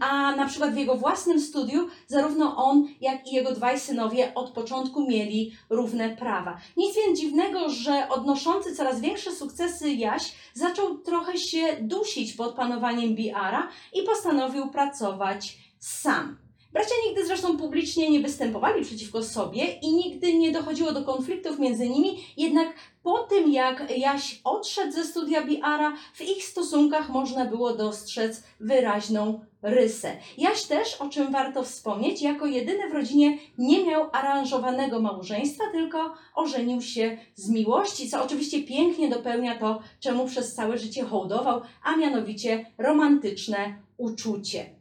[0.00, 4.50] a na przykład w jego własnym studiu zarówno on, jak i jego dwaj synowie od
[4.50, 6.58] początku mieli równe prawa.
[6.76, 13.14] Nic więc dziwnego, że odnoszący coraz większe sukcesy Jaś zaczął trochę się dusić pod panowaniem
[13.14, 16.49] Biara i postanowił pracować sam.
[16.72, 21.88] Bracia nigdy zresztą publicznie nie występowali przeciwko sobie i nigdy nie dochodziło do konfliktów między
[21.88, 27.74] nimi, jednak po tym jak Jaś odszedł ze studia Biara, w ich stosunkach można było
[27.74, 30.16] dostrzec wyraźną rysę.
[30.38, 36.14] Jaś też, o czym warto wspomnieć, jako jedyny w rodzinie nie miał aranżowanego małżeństwa, tylko
[36.34, 41.96] ożenił się z miłości, co oczywiście pięknie dopełnia to, czemu przez całe życie hołdował, a
[41.96, 44.79] mianowicie romantyczne uczucie.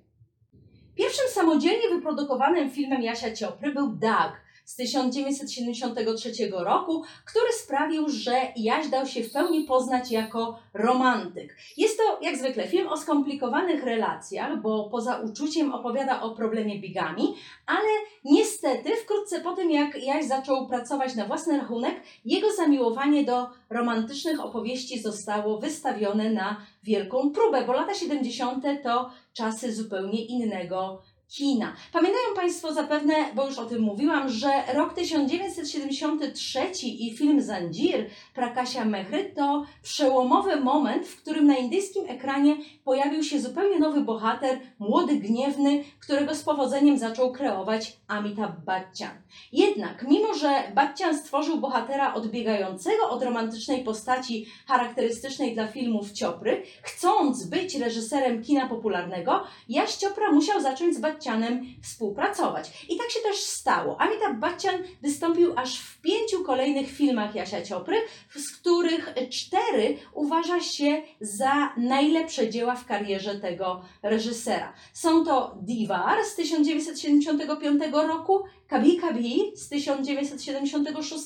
[0.99, 4.31] Pierwszym samodzielnie wyprodukowanym filmem Jasia Ciopry był Doug
[4.69, 11.55] z 1973 roku, który sprawił, że Jaś dał się w pełni poznać jako romantyk.
[11.77, 17.35] Jest to, jak zwykle, film o skomplikowanych relacjach, bo poza uczuciem opowiada o problemie bigami,
[17.65, 17.89] ale
[18.25, 24.39] niestety wkrótce po tym, jak Jaś zaczął pracować na własny rachunek, jego zamiłowanie do romantycznych
[24.39, 28.65] opowieści zostało wystawione na wielką próbę, bo lata 70.
[28.83, 31.75] to czasy zupełnie innego kina.
[31.93, 38.85] Pamiętają Państwo zapewne, bo już o tym mówiłam, że rok 1973 i film Zanjir Prakasia
[38.85, 45.15] Mehry to przełomowy moment, w którym na indyjskim ekranie pojawił się zupełnie nowy bohater, młody,
[45.15, 49.21] gniewny, którego z powodzeniem zaczął kreować Amitabh Bachchan.
[49.51, 57.45] Jednak, mimo że Bachchan stworzył bohatera odbiegającego od romantycznej postaci charakterystycznej dla filmów Ciopry, chcąc
[57.45, 62.85] być reżyserem kina popularnego, Jaś Ciopra musiał zacząć z Bachchanem współpracować.
[62.89, 64.01] I tak się też stało.
[64.01, 67.97] Amitabh Bachchan wystąpił aż w pięciu kolejnych filmach Jasia Ciopry,
[68.35, 74.73] z których cztery uważa się za najlepsze dzieła w karierze tego reżysera.
[74.93, 81.23] Są to Divar z 1975 roku, Kabi Kabi z 1976,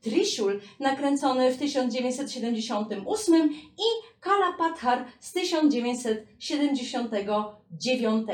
[0.00, 3.86] Trishul nakręcony w 1978 i
[4.20, 8.26] Kala Pathar z 1979.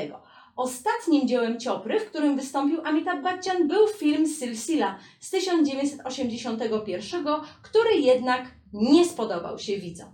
[0.59, 7.27] Ostatnim dziełem Ciopry, w którym wystąpił Amitabh Bachchan, był film Silsila z 1981,
[7.62, 10.09] który jednak nie spodobał się widzom.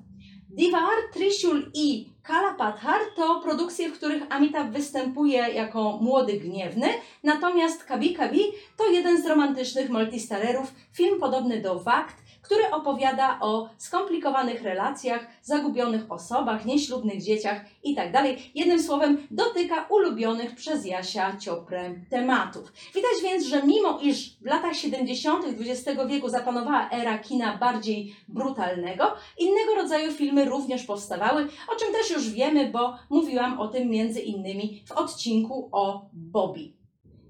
[0.50, 6.87] Divar, Trishul i Kala Pathar to produkcje, w których Amitabh występuje jako młody gniewny,
[7.22, 8.40] natomiast Kabi Kabi
[8.76, 16.12] to jeden z romantycznych multistarerów, film podobny do Wakt, który opowiada o skomplikowanych relacjach, zagubionych
[16.12, 18.24] osobach, nieślubnych dzieciach itd.
[18.54, 22.72] Jednym słowem, dotyka ulubionych przez Jasia Cioprę tematów.
[22.94, 25.44] Widać więc, że mimo iż w latach 70.
[25.44, 29.04] XX wieku zapanowała era kina bardziej brutalnego,
[29.38, 34.20] innego rodzaju filmy również powstawały, o czym też już wiemy, bo mówiłam o tym między
[34.20, 36.83] innymi w odcinku o Bobby.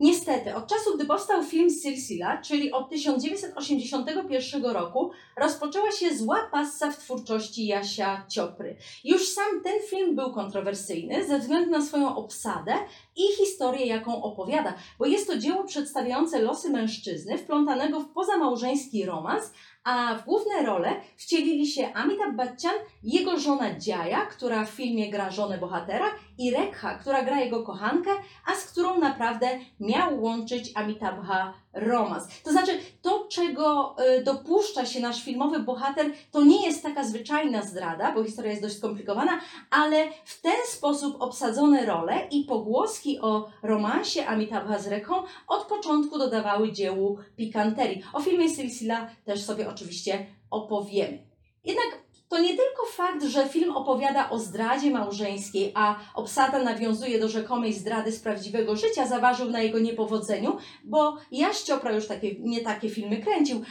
[0.05, 6.91] Niestety, od czasu, gdy powstał film Silsila, czyli od 1981 roku, rozpoczęła się zła passa
[6.91, 8.77] w twórczości Jasia Ciopry.
[9.05, 12.75] Już sam ten film był kontrowersyjny ze względu na swoją obsadę
[13.17, 19.53] i historię, jaką opowiada, bo jest to dzieło przedstawiające losy mężczyzny wplątanego w pozamałżeński romans,
[19.85, 25.31] a w główne role wcielili się Amitabh Bachchan, jego żona Dziaja, która w filmie gra
[25.31, 26.07] żonę bohatera,
[26.39, 28.11] i Rekha, która gra jego kochankę,
[28.47, 29.47] a z którą naprawdę
[29.81, 32.25] miał łączyć Amitabha romans.
[32.45, 37.63] To znaczy, to czego y, dopuszcza się nasz filmowy bohater, to nie jest taka zwyczajna
[37.63, 43.49] zdrada, bo historia jest dość skomplikowana, ale w ten sposób obsadzone role i pogłoski o
[43.63, 45.15] romansie Amitabha z Reką
[45.49, 48.03] od początku dodawały dziełu pikanterii.
[48.13, 51.19] O filmie Silsila też sobie oczywiście opowiemy.
[51.65, 52.04] Jednak
[52.35, 57.73] to nie tylko fakt, że film opowiada o zdradzie małżeńskiej, a obsada nawiązuje do rzekomej
[57.73, 62.91] zdrady z prawdziwego życia, zaważył na jego niepowodzeniu, bo Jaś Ciopra już takie, nie takie
[62.91, 63.63] filmy kręcił,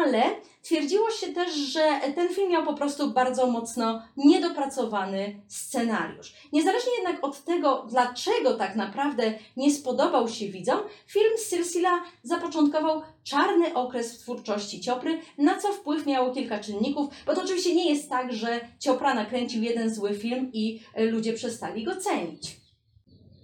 [0.00, 0.22] ale
[0.62, 6.34] twierdziło się też, że ten film miał po prostu bardzo mocno niedopracowany scenariusz.
[6.52, 13.74] Niezależnie jednak od tego, dlaczego tak naprawdę nie spodobał się widzom, film Silsila zapoczątkował czarny
[13.74, 18.10] okres w twórczości Ciopry, na co wpływ miało kilka czynników, bo to oczywiście nie jest
[18.10, 22.61] tak, że Ciopra nakręcił jeden zły film i ludzie przestali go cenić.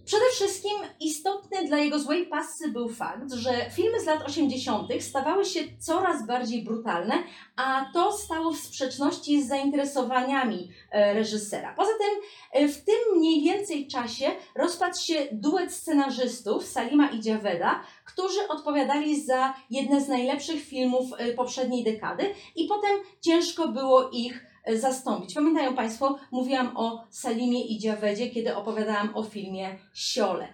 [0.09, 4.89] Przede wszystkim istotny dla jego złej pasy był fakt, że filmy z lat 80.
[5.01, 7.15] stawały się coraz bardziej brutalne,
[7.57, 11.75] a to stało w sprzeczności z zainteresowaniami e, reżysera.
[11.77, 17.81] Poza tym e, w tym mniej więcej czasie rozpadł się duet scenarzystów Salima i Javeda,
[18.05, 22.91] którzy odpowiadali za jedne z najlepszych filmów e, poprzedniej dekady i potem
[23.21, 25.35] ciężko było ich zastąpić.
[25.35, 30.49] Pamiętają Państwo, mówiłam o Salimie i Javedzie, kiedy opowiadałam o filmie Siole.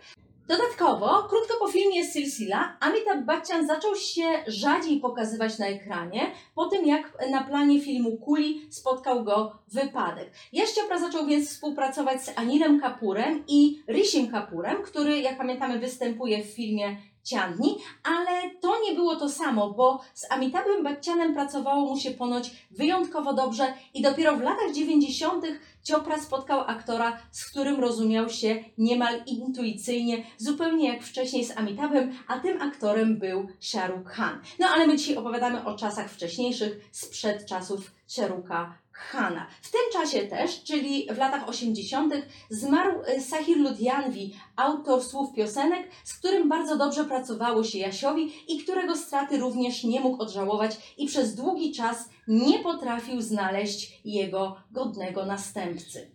[0.49, 6.87] Dodatkowo, krótko po filmie Silsila, Amitabh Bachchan zaczął się rzadziej pokazywać na ekranie po tym,
[6.87, 10.33] jak na planie filmu Kuli spotkał go wypadek.
[10.53, 16.45] Jaś Chopra zaczął więc współpracować z Anilem Kapurem i Rishim Kapurem, który, jak pamiętamy, występuje
[16.45, 21.99] w filmie Ciandni, ale to nie było to samo, bo z Amitabhem Bachchanem pracowało mu
[21.99, 25.47] się ponoć wyjątkowo dobrze i dopiero w latach 90.
[25.83, 32.39] Ciopra spotkał aktora, z którym rozumiał się niemal intuicyjnie, zupełnie jak wcześniej z Amitabhem, a
[32.39, 34.41] tym aktorem był Shahrukh Khan.
[34.59, 39.47] No ale my dzisiaj opowiadamy o czasach wcześniejszych, sprzed czasów Shahrukha Khana.
[39.63, 42.15] W tym czasie też, czyli w latach 80.,
[42.51, 48.59] zmarł e, Sahir Ludhianvi, autor słów piosenek, z którym bardzo dobrze pracowało się Jasiowi i
[48.63, 55.27] którego straty również nie mógł odżałować i przez długi czas nie potrafił znaleźć jego godnego
[55.27, 56.14] następcy.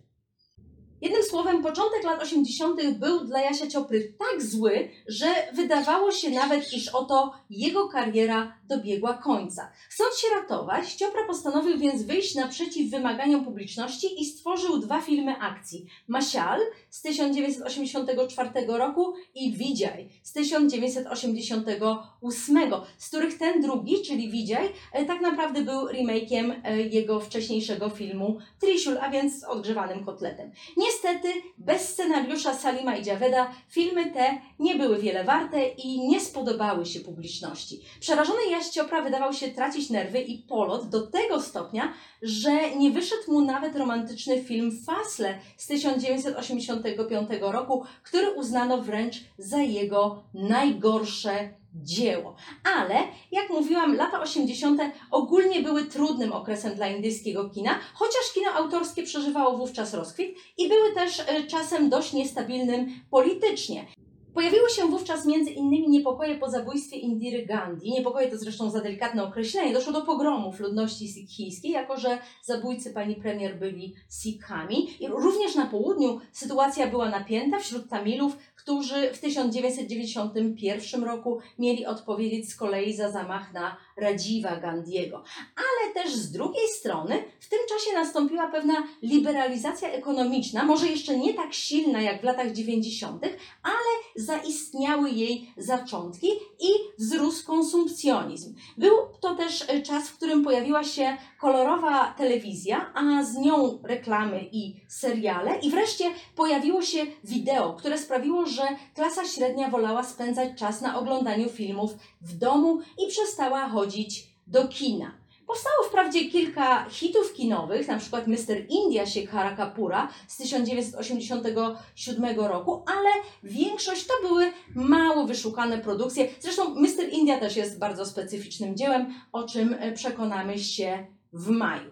[1.00, 2.98] Jednym słowem, początek lat 80.
[2.98, 9.14] był dla Jasia Ciopry tak zły, że wydawało się nawet, iż oto jego kariera dobiegła
[9.14, 9.72] końca.
[9.88, 15.86] Chcąc się ratować, Ciopra postanowił więc wyjść naprzeciw wymaganiom publiczności i stworzył dwa filmy akcji.
[16.08, 16.60] Masial
[16.90, 22.58] z 1984 roku i Widziaj z 1988,
[22.98, 28.38] z których ten drugi, czyli Widziaj, e, tak naprawdę był remake'iem e, jego wcześniejszego filmu
[28.60, 30.52] Trishul, a więc odgrzewanym kotletem.
[30.90, 36.86] Niestety, bez scenariusza Salima i Javeda filmy te nie były wiele warte i nie spodobały
[36.86, 37.80] się publiczności.
[38.00, 43.32] Przerażony Jaś Ciopra wydawał się tracić nerwy i polot do tego stopnia, że nie wyszedł
[43.32, 52.36] mu nawet romantyczny film Fasle z 1985 roku, który uznano wręcz za jego najgorsze dzieło.
[52.76, 52.94] Ale,
[53.32, 54.80] jak mówiłam, lata 80.
[55.10, 60.94] ogólnie były trudnym okresem dla indyjskiego kina, chociaż kino autorskie przeżywało wówczas rozkwit i były
[60.94, 63.86] też e, czasem dość niestabilnym politycznie.
[64.34, 67.90] Pojawiły się wówczas między innymi niepokoje po zabójstwie Indiry Gandhi.
[67.90, 69.72] Niepokoje to zresztą za delikatne określenie.
[69.72, 75.04] Doszło do pogromów ludności sikhijskiej, jako że zabójcy pani premier byli Sikhami.
[75.04, 78.36] I również na południu sytuacja była napięta wśród Tamilów,
[78.70, 85.22] którzy w 1991 roku mieli odpowiedzieć z kolei za zamach na Radziwa Gandhiego.
[85.56, 91.34] Ale też z drugiej strony w tym czasie nastąpiła pewna liberalizacja ekonomiczna, może jeszcze nie
[91.34, 93.24] tak silna jak w latach 90.,
[93.62, 96.28] ale zaistniały jej zaczątki
[96.60, 98.54] i wzrósł konsumpcjonizm.
[98.78, 104.74] Był to też czas, w którym pojawiła się kolorowa telewizja, a z nią reklamy i
[104.88, 106.04] seriale, i wreszcie
[106.36, 108.59] pojawiło się wideo, które sprawiło, że
[108.94, 115.20] klasa średnia wolała spędzać czas na oglądaniu filmów w domu i przestała chodzić do kina.
[115.50, 118.56] Powstało wprawdzie kilka hitów kinowych, na przykład Mr.
[118.68, 123.10] India Shekhara Kapura z 1987 roku, ale
[123.42, 126.28] większość to były mało wyszukane produkcje.
[126.40, 127.08] Zresztą Mr.
[127.12, 131.90] India też jest bardzo specyficznym dziełem, o czym przekonamy się w maju.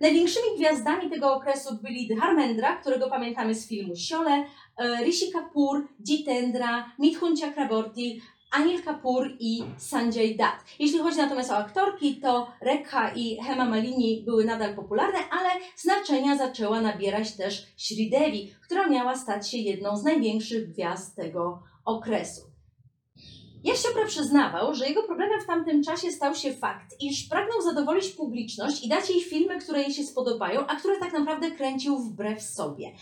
[0.00, 4.44] Największymi gwiazdami tego okresu byli Dharmendra, którego pamiętamy z filmu Siole, e,
[5.04, 10.64] Rishi Kapoor, Jitendra, Mithun Chakraborty, Anil Kapoor i Sanjay Dutt.
[10.78, 16.36] Jeśli chodzi natomiast o aktorki, to Rekha i Hema Malini były nadal popularne, ale znaczenia
[16.36, 22.47] zaczęła nabierać też Sridevi, która miała stać się jedną z największych gwiazd tego okresu.
[23.68, 28.08] Jaś Chopra przyznawał, że jego problemem w tamtym czasie stał się fakt, iż pragnął zadowolić
[28.08, 32.42] publiczność i dać jej filmy, które jej się spodobają, a które tak naprawdę kręcił wbrew
[32.42, 32.92] sobie.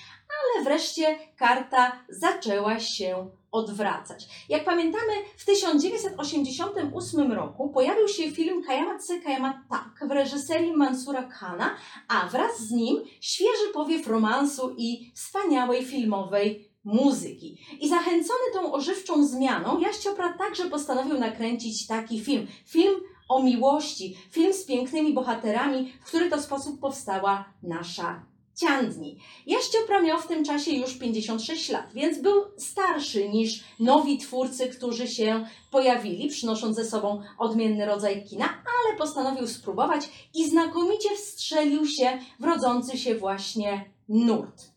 [0.55, 4.46] Ale wreszcie karta zaczęła się odwracać.
[4.48, 11.22] Jak pamiętamy, w 1988 roku pojawił się film Kayamat Se Kayamat Tak w reżyserii Mansura
[11.22, 11.76] Khana,
[12.09, 17.59] a wraz z nim świeży powiew romansu i wspaniałej filmowej muzyki.
[17.81, 22.46] I zachęcony tą ożywczą zmianą, Jaś Ciopra także postanowił nakręcić taki film.
[22.66, 22.94] Film
[23.29, 28.22] o miłości, film z pięknymi bohaterami, w który to sposób powstała nasza
[28.57, 29.18] Ciandni.
[29.46, 34.68] Jaś Ciopra miał w tym czasie już 56 lat, więc był starszy niż nowi twórcy,
[34.68, 41.87] którzy się pojawili, przynosząc ze sobą odmienny rodzaj kina, ale postanowił spróbować i znakomicie wstrzelił
[41.87, 44.75] się w rodzący się właśnie nurt.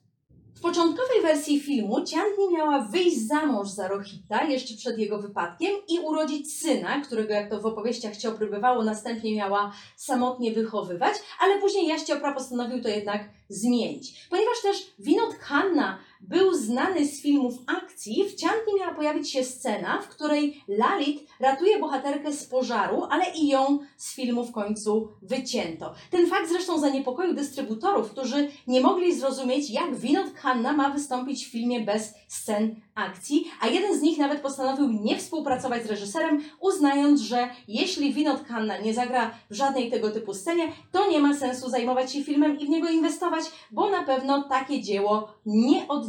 [0.59, 5.71] W początkowej wersji filmu Ciandni miała wyjść za mąż za Rohita jeszcze przed jego wypadkiem
[5.87, 11.61] i urodzić syna, którego jak to w opowieściach Ciopry bywało, następnie miała samotnie wychowywać, ale
[11.61, 14.27] później Jaś Ciopra postanowił to jednak zmienić.
[14.29, 20.01] Ponieważ też Vinod Khanna był znany z filmów akcji, w Ciandni miała pojawić się scena,
[20.01, 25.93] w której Lalit ratuje bohaterkę z pożaru, ale i ją z filmu w końcu wycięto.
[26.11, 31.51] Ten fakt zresztą zaniepokoił dystrybutorów, którzy nie mogli zrozumieć, jak Vinod Khanna ma wystąpić w
[31.51, 37.21] filmie bez scen akcji, a jeden z nich nawet postanowił nie współpracować z reżyserem, uznając,
[37.21, 41.69] że jeśli Vinod Khanna nie zagra w żadnej tego typu scenie, to nie ma sensu
[41.69, 46.08] zajmować się filmem i w niego inwestować, bo na pewno takie dzieło nie odniesie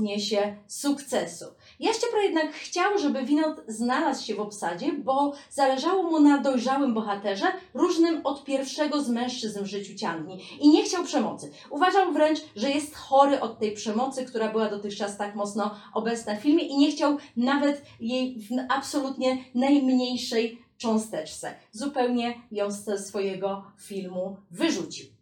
[0.67, 1.45] sukcesu.
[1.81, 7.47] Jaściepro jednak chciał, żeby Winot znalazł się w obsadzie, bo zależało mu na dojrzałym bohaterze,
[7.75, 11.53] różnym od pierwszego z mężczyzn w życiu Ciandni i nie chciał przemocy.
[11.71, 16.41] Uważał wręcz, że jest chory od tej przemocy, która była dotychczas tak mocno obecna w
[16.41, 21.55] filmie i nie chciał nawet jej w absolutnie najmniejszej cząsteczce.
[21.73, 25.20] Zupełnie ją ze swojego filmu wyrzucił.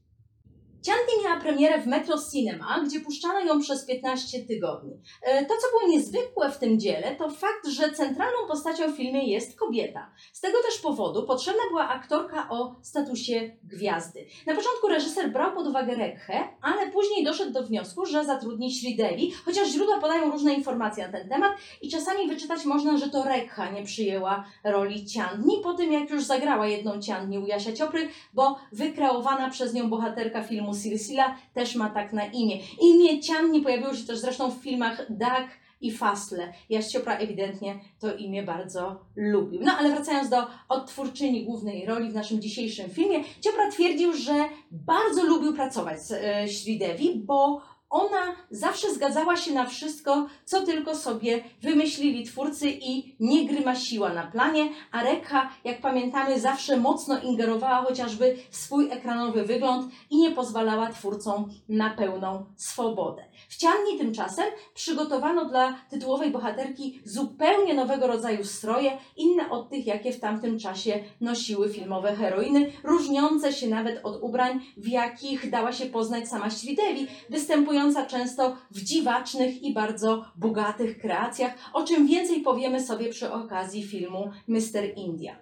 [0.89, 5.01] Ciandni miała premierę w Metro Cinema, gdzie puszczano ją przez 15 tygodni.
[5.23, 9.33] E, to, co było niezwykłe w tym dziele, to fakt, że centralną postacią w filmie
[9.33, 10.11] jest kobieta.
[10.33, 14.27] Z tego też powodu potrzebna była aktorka o statusie gwiazdy.
[14.47, 19.33] Na początku reżyser brał pod uwagę Rekhę, ale później doszedł do wniosku, że zatrudni Sridevi,
[19.45, 23.71] chociaż źródła podają różne informacje na ten temat i czasami wyczytać można, że to Rekha
[23.71, 28.59] nie przyjęła roli Ciandni po tym, jak już zagrała jedną Ciandni u Jasia Ciopry, bo
[28.73, 32.59] wykreowana przez nią bohaterka filmu Silsila też ma tak na imię.
[32.81, 36.53] Imię Cianni pojawiło się też zresztą w filmach Duck i Fasle.
[36.71, 39.61] Jaś Ciopra ewidentnie to imię bardzo lubił.
[39.65, 44.35] No ale wracając do odtwórczyni głównej roli w naszym dzisiejszym filmie, Ciopra twierdził, że
[44.71, 51.45] bardzo lubił pracować z e, bo ona zawsze zgadzała się na wszystko, co tylko sobie
[51.63, 58.37] wymyślili twórcy i nie grymasiła na planie, a Rekha, jak pamiętamy, zawsze mocno ingerowała chociażby
[58.51, 63.25] w swój ekranowy wygląd i nie pozwalała twórcom na pełną swobodę.
[63.49, 70.13] W Cianni tymczasem przygotowano dla tytułowej bohaterki zupełnie nowego rodzaju stroje, inne od tych, jakie
[70.13, 75.87] w tamtym czasie nosiły filmowe heroiny, różniące się nawet od ubrań, w jakich dała się
[75.87, 77.07] poznać sama Śridewi,
[77.87, 83.83] występując często w dziwacznych i bardzo bogatych kreacjach, o czym więcej powiemy sobie przy okazji
[83.83, 84.85] filmu Mr.
[84.97, 85.37] India.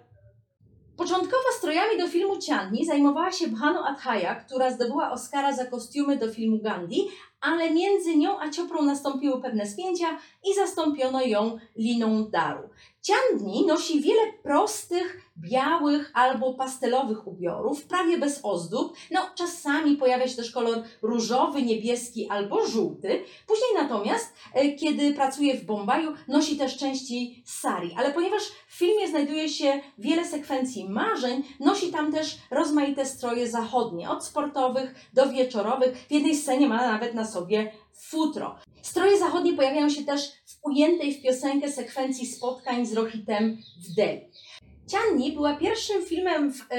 [0.97, 6.33] Początkowo strojami do filmu Ciandni zajmowała się Bhanu Adhaya, która zdobyła Oscara za kostiumy do
[6.33, 7.07] filmu Gandhi,
[7.41, 10.07] ale między nią a Cioprą nastąpiły pewne spięcia
[10.45, 12.69] i zastąpiono ją Liną Daru.
[13.01, 18.97] Ciandni nosi wiele prostych, białych albo pastelowych ubiorów, prawie bez ozdób.
[19.11, 23.23] No, czasami pojawia się też kolor różowy, niebieski albo żółty.
[23.47, 27.93] Później natomiast, e, kiedy pracuje w Bombaju, nosi też częściej sari.
[27.97, 34.09] Ale ponieważ w filmie znajduje się wiele sekwencji marzeń, nosi tam też rozmaite stroje zachodnie,
[34.09, 35.97] od sportowych do wieczorowych.
[36.07, 38.55] W jednej scenie ma nawet na sobie futro.
[38.81, 44.21] Stroje zachodnie pojawiają się też w ujętej w piosenkę sekwencji spotkań z Rohitem w Delhi.
[44.87, 46.75] Cianni była pierwszym filmem w e,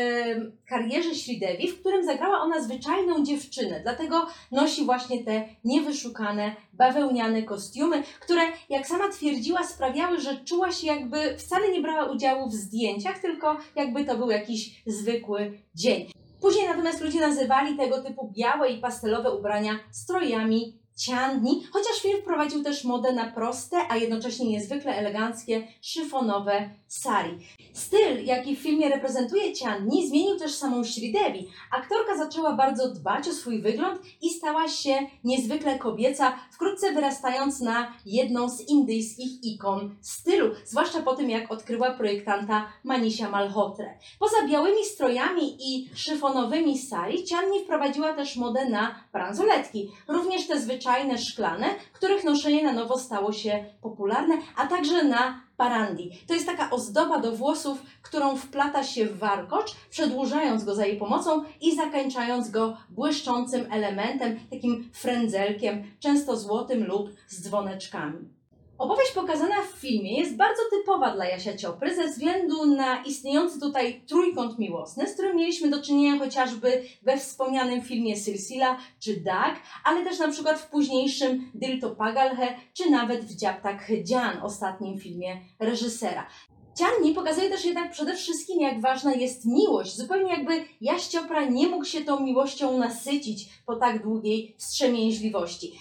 [0.69, 3.81] karierze Śridewi, w którym zagrała ona zwyczajną dziewczynę.
[3.83, 10.87] Dlatego nosi właśnie te niewyszukane, bawełniane kostiumy, które, jak sama twierdziła, sprawiały, że czuła się
[10.87, 16.07] jakby wcale nie brała udziału w zdjęciach, tylko jakby to był jakiś zwykły dzień.
[16.41, 22.63] Później natomiast ludzie nazywali tego typu białe i pastelowe ubrania strojami ciandni, chociaż film wprowadził
[22.63, 27.39] też modę na proste, a jednocześnie niezwykle eleganckie, szyfonowe sari.
[27.73, 31.49] Styl, jaki w filmie reprezentuje Ciandni, zmienił też samą Śridewi.
[31.73, 37.93] Aktorka zaczęła bardzo dbać o swój wygląd i stała się niezwykle kobieca, wkrótce wyrastając na
[38.07, 43.99] jedną z indyjskich ikon stylu, zwłaszcza po tym, jak odkryła projektanta Manisha Malhotre.
[44.19, 49.91] Poza białymi strojami i szyfonowymi sari, Ciandni wprowadziła też modę na bransoletki.
[50.09, 50.88] Również te zwyczajne
[51.19, 56.11] szklane, których noszenie na nowo stało się popularne, a także na parandi.
[56.27, 60.99] To jest taka ozdoba do włosów, którą wplata się w warkocz, przedłużając go za jej
[60.99, 68.38] pomocą i zakończając go błyszczącym elementem, takim frędzelkiem, często złotym lub z dzwoneczkami.
[68.79, 74.03] Opowieść pokazana w filmie jest bardzo typowa dla Jasia Ciopry ze względu na istniejący tutaj
[74.07, 79.55] trójkąt miłosny, z którym mieliśmy do czynienia chociażby we wspomnianym filmie Silsila czy Dag,
[79.85, 84.99] ale też na przykład w późniejszym Dil to Pagalhe, czy nawet w Dziaptak Dzian, ostatnim
[84.99, 86.27] filmie reżysera.
[86.75, 89.97] Cianni pokazuje też jednak przede wszystkim, jak ważna jest miłość.
[89.97, 95.73] Zupełnie jakby Jaś Ciopra nie mógł się tą miłością nasycić po tak długiej wstrzemięźliwości.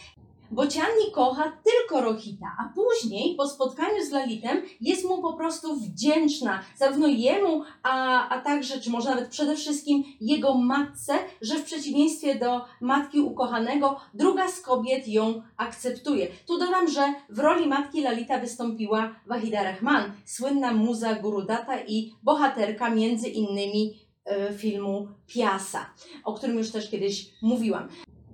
[0.52, 5.76] Bo Cianni kocha tylko Rohita, a później po spotkaniu z Lalitem jest mu po prostu
[5.76, 11.64] wdzięczna, zarówno jemu, a, a także, czy może nawet przede wszystkim jego matce, że w
[11.64, 16.28] przeciwieństwie do matki ukochanego, druga z kobiet ją akceptuje.
[16.48, 22.89] Tu dodam, że w roli matki Lalita wystąpiła Wahida Rahman, słynna muza Gurudata i bohaterka
[22.89, 23.93] między innymi
[24.26, 25.86] e, filmu Piasa,
[26.24, 27.88] o którym już też kiedyś mówiłam.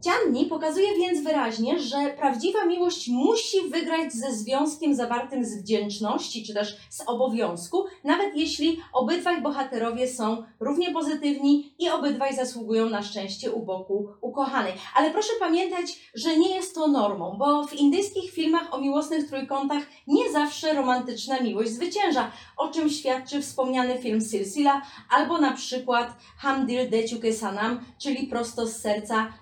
[0.04, 6.54] Cianni pokazuje więc wyraźnie, że prawdziwa miłość musi wygrać ze związkiem zawartym z wdzięczności, czy
[6.54, 13.52] też z obowiązku, nawet jeśli obydwaj bohaterowie są równie pozytywni i obydwaj zasługują na szczęście
[13.52, 14.74] u boku ukochanej.
[14.96, 19.84] Ale proszę pamiętać, że nie jest to normą, bo w indyjskich filmach o miłosnych trójkątach
[20.08, 26.90] nie zawsze romantyczna miłość zwycięża, o czym świadczy wspomniany film Silsila, albo na przykład Hamdil
[26.90, 29.34] de Chuke Sanam, czyli prosto z serca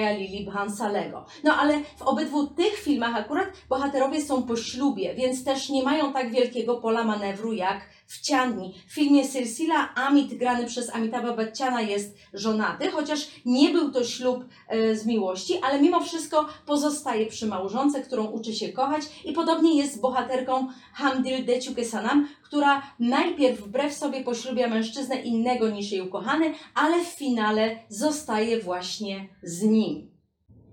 [0.00, 1.24] Sanjaya Lili Bhansalego.
[1.44, 6.12] No ale w obydwu tych filmach akurat bohaterowie są po ślubie, więc też nie mają
[6.12, 7.80] tak wielkiego pola manewru jak
[8.10, 8.74] w Ciandni.
[8.88, 14.44] W filmie Silsila Amit, grany przez Amitabha Bachchana, jest żonaty, chociaż nie był to ślub
[14.68, 19.76] e, z miłości, ale mimo wszystko pozostaje przy małżonce, którą uczy się kochać i podobnie
[19.76, 26.00] jest z bohaterką Hamdil Dechuke Sanam, która najpierw wbrew sobie poślubia mężczyznę innego niż jej
[26.00, 30.10] ukochany, ale w finale zostaje właśnie z nim.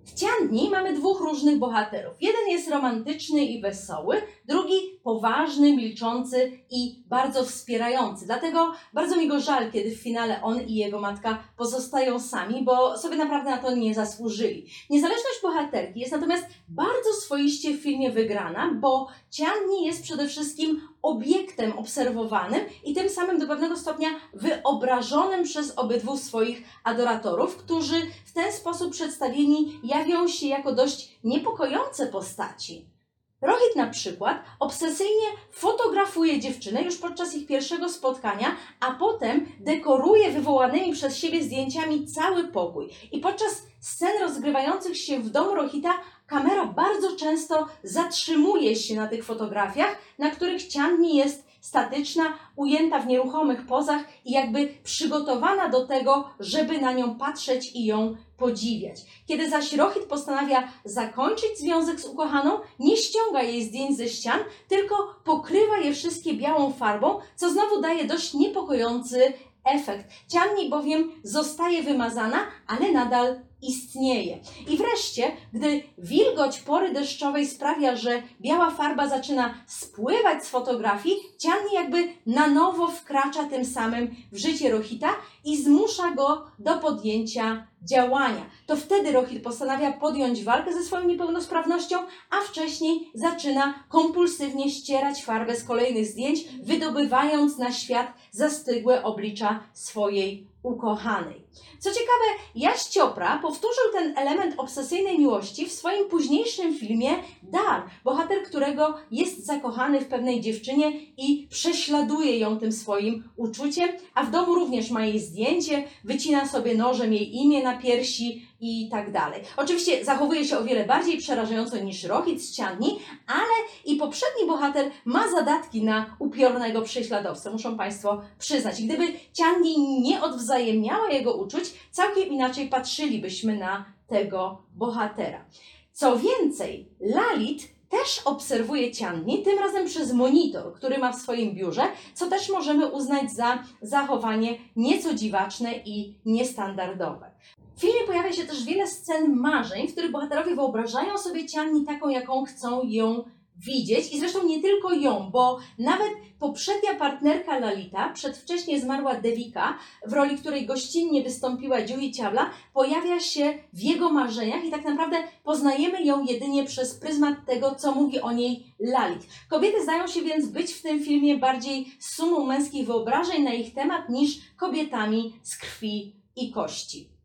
[0.08, 2.14] W Ciandni mamy dwóch różnych bohaterów.
[2.22, 8.26] Jeden jest romantyczny i wesoły, drugi poważny, milczący i bardzo wspierający.
[8.26, 12.97] Dlatego bardzo mi go żal, kiedy w finale on i jego matka pozostają sami, bo
[12.97, 14.70] sobie naprawdę na to nie zasłużyli.
[14.89, 21.78] Niezależność bohaterki jest natomiast bardzo swoiście w filmie wygrana, bo Ciandni jest przede wszystkim obiektem
[21.78, 28.53] obserwowanym i tym samym do pewnego stopnia wyobrażonym przez obydwu swoich adoratorów, którzy w ten
[28.53, 32.97] sposób przedstawieni jawią się jako dość niepokojące postaci.
[33.42, 40.94] Rohit na przykład obsesyjnie fotografuje dziewczynę już podczas ich pierwszego spotkania, a potem dekoruje wywołanymi
[40.94, 42.90] przez siebie zdjęciami cały pokój.
[43.12, 45.94] I podczas scen rozgrywających się w domu Rohita
[46.28, 53.08] kamera bardzo często zatrzymuje się na tych fotografiach, na których Cianni jest statyczna, ujęta w
[53.08, 59.02] nieruchomych pozach i jakby przygotowana do tego, żeby na nią patrzeć i ją podziwiać.
[59.28, 65.16] Kiedy zaś Rohit postanawia zakończyć związek z ukochaną, nie ściąga jej zdjęć ze ścian, tylko
[65.24, 69.34] pokrywa je wszystkie białą farbą, co znowu daje dość niepokojący
[69.66, 70.06] efekt.
[70.28, 74.39] Cianni bowiem zostaje wymazana, ale nadal istnieje.
[74.70, 81.74] I wreszcie, gdy wilgoć pory deszczowej sprawia, że biała farba zaczyna spływać z fotografii, Cianni
[81.74, 85.10] jakby na nowo wkracza tym samym w życie Rohita
[85.45, 88.45] i zmusza go do podjęcia działania.
[88.66, 91.97] To wtedy Rohit postanawia podjąć walkę ze swoją niepełnosprawnością,
[92.30, 100.47] a wcześniej zaczyna kompulsywnie ścierać farbę z kolejnych zdjęć, wydobywając na świat zastygłe oblicza swojej
[100.68, 101.47] ukochanej.
[101.80, 107.09] Co ciekawe, Jaś Ciopra powtórzył ten element obsesyjnej miłości w swoim późniejszym filmie
[107.43, 114.24] Dar, bohater którego jest zakochany w pewnej dziewczynie i prześladuje ją tym swoim uczuciem, a
[114.24, 119.12] w domu również ma jej zdjęcie, wycina sobie nożem jej imię na piersi i tak
[119.12, 119.41] dalej.
[119.58, 123.53] Oczywiście zachowuje się o wiele bardziej przerażająco niż Rohit z Cianni, ale
[123.86, 128.84] i poprzedni bohater ma zadatki na upiornego prześladowcę, muszą Państwo przyznać.
[128.84, 129.03] Gdyby
[129.34, 135.45] Cianni nie odwzajemniała jego uczuć, całkiem inaczej patrzylibyśmy na tego bohatera.
[135.91, 141.84] Co więcej, Lalit też obserwuje Cianni, tym razem przez monitor, który ma w swoim biurze,
[142.14, 147.32] co też możemy uznać za zachowanie nieco dziwaczne i niestandardowe.
[147.76, 152.10] W filmie pojawia się też wiele scen marzeń, w których bohaterowie wyobrażają sobie Cianni taką,
[152.10, 153.24] jaką chcą ją
[153.66, 159.78] widzieć i zresztą nie tylko ją, bo nawet poprzednia partnerka Lalita, przedwcześnie zmarła Devika,
[160.08, 165.18] w roli której gościnnie wystąpiła Juhi Ciawla, pojawia się w jego marzeniach i tak naprawdę
[165.43, 169.28] poznajemy ją jedynie przez pryzmat tego, co mówi o niej Lalit.
[169.49, 174.10] Kobiety zdają się więc być w tym filmie bardziej sumą męskich wyobrażeń na ich temat
[174.10, 177.18] niż kobietami z krwi i kości.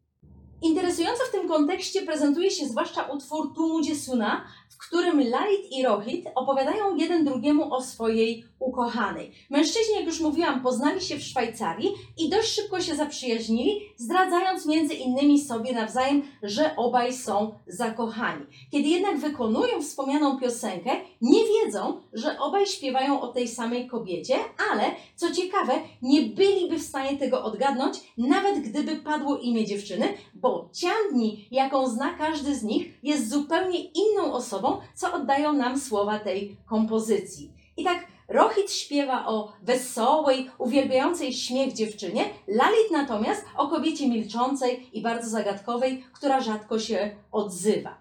[0.63, 4.45] Interesująco w tym kontekście prezentuje się zwłaszcza utwór Tu Mudzie Suna,
[4.75, 9.33] w którym Lalit i Rohit opowiadają jeden drugiemu o swojej ukochanej.
[9.51, 14.95] Mężczyźni, jak już mówiłam, poznali się w Szwajcarii i dość szybko się zaprzyjaźnili, zdradzając między
[14.95, 18.47] innymi sobie nawzajem, że obaj są zakochani.
[18.71, 24.35] Kiedy jednak wykonują wspomnianą piosenkę, nie wiedzą, że obaj śpiewają o tej samej kobiecie,
[24.73, 24.85] ale
[25.17, 31.49] co ciekawe, nie byliby w stanie tego odgadnąć, nawet gdyby padło imię dziewczyny, bo Ciandni,
[31.51, 34.62] jaką zna każdy z nich, jest zupełnie inną osobą,
[34.95, 37.53] co oddają nam słowa tej kompozycji.
[37.77, 45.03] I tak Rohit śpiewa o wesołej, uwielbiającej śmiech dziewczynie, Lalit natomiast o kobiecie milczącej i
[45.03, 47.99] bardzo zagadkowej, która rzadko się odzywa.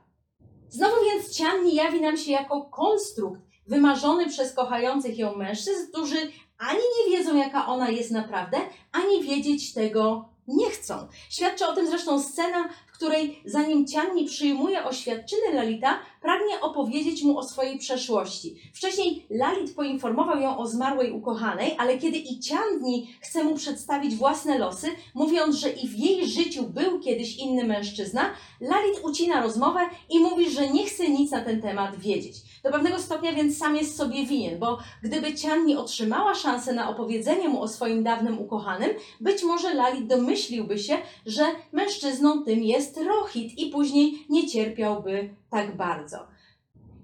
[0.70, 6.18] Znowu więc Cianni jawi nam się jako konstrukt wymarzony przez kochających ją mężczyzn, którzy
[6.58, 8.58] ani nie wiedzą, jaka ona jest naprawdę,
[8.92, 11.08] ani wiedzieć tego nie chcą.
[11.30, 17.38] Świadczy o tym zresztą scena, w której zanim Cianni przyjmuje oświadczyny Lalita, pragnie opowiedzieć mu
[17.38, 18.56] o swojej przeszłości.
[18.74, 24.58] Wcześniej Lalit poinformował ją o zmarłej ukochanej, ale kiedy i Ciandni chce mu przedstawić własne
[24.58, 28.22] losy, mówiąc, że i w jej życiu był kiedyś inny mężczyzna,
[28.62, 32.36] Lalit ucina rozmowę i mówi, że nie chce nic na ten temat wiedzieć.
[32.64, 37.50] Do pewnego stopnia więc sam jest sobie winien, bo gdyby Cianni otrzymała szansę na opowiedzenie
[37.50, 38.90] mu o swoim dawnym ukochanym,
[39.22, 45.78] być może Lalit domyśliłby się, że mężczyzną tym jest Rohit i później nie cierpiałby tak
[45.78, 46.18] bardzo.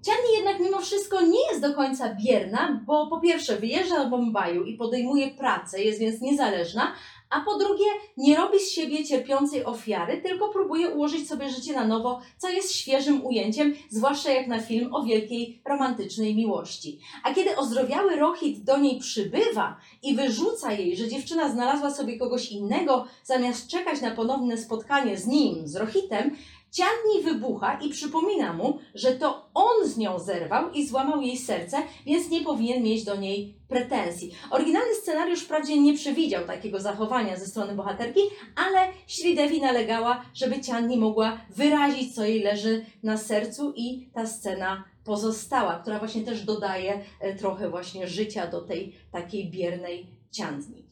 [0.02, 4.64] Cianni jednak mimo wszystko nie jest do końca bierna, bo po pierwsze wyjeżdża do Bombaju
[4.64, 6.94] i podejmuje pracę, jest więc niezależna,
[7.30, 7.86] a po drugie
[8.18, 12.76] nie robi z siebie cierpiącej ofiary, tylko próbuje ułożyć sobie życie na nowo, co jest
[12.76, 17.00] świeżym ujęciem, zwłaszcza jak na film o wielkiej romantycznej miłości.
[17.24, 22.52] A kiedy ozdrowiały Rohit do niej przybywa i wyrzuca jej, że dziewczyna znalazła sobie kogoś
[22.52, 26.36] innego, zamiast czekać na ponowne spotkanie z nim, z Rohitem,
[26.78, 31.78] Ciandni wybucha i przypomina mu, że to on z nią zerwał i złamał jej serce,
[32.06, 34.32] więc nie powinien mieć do niej pretensji.
[34.52, 38.20] Oryginalny scenariusz wprawdzie nie przewidział takiego zachowania ze strony bohaterki,
[38.56, 44.84] ale Śridewi nalegała, żeby Ciandni mogła wyrazić, co jej leży na sercu i ta scena
[45.04, 50.87] pozostała, która właśnie też dodaje e, trochę właśnie życia do tej takiej biernej Ciandni.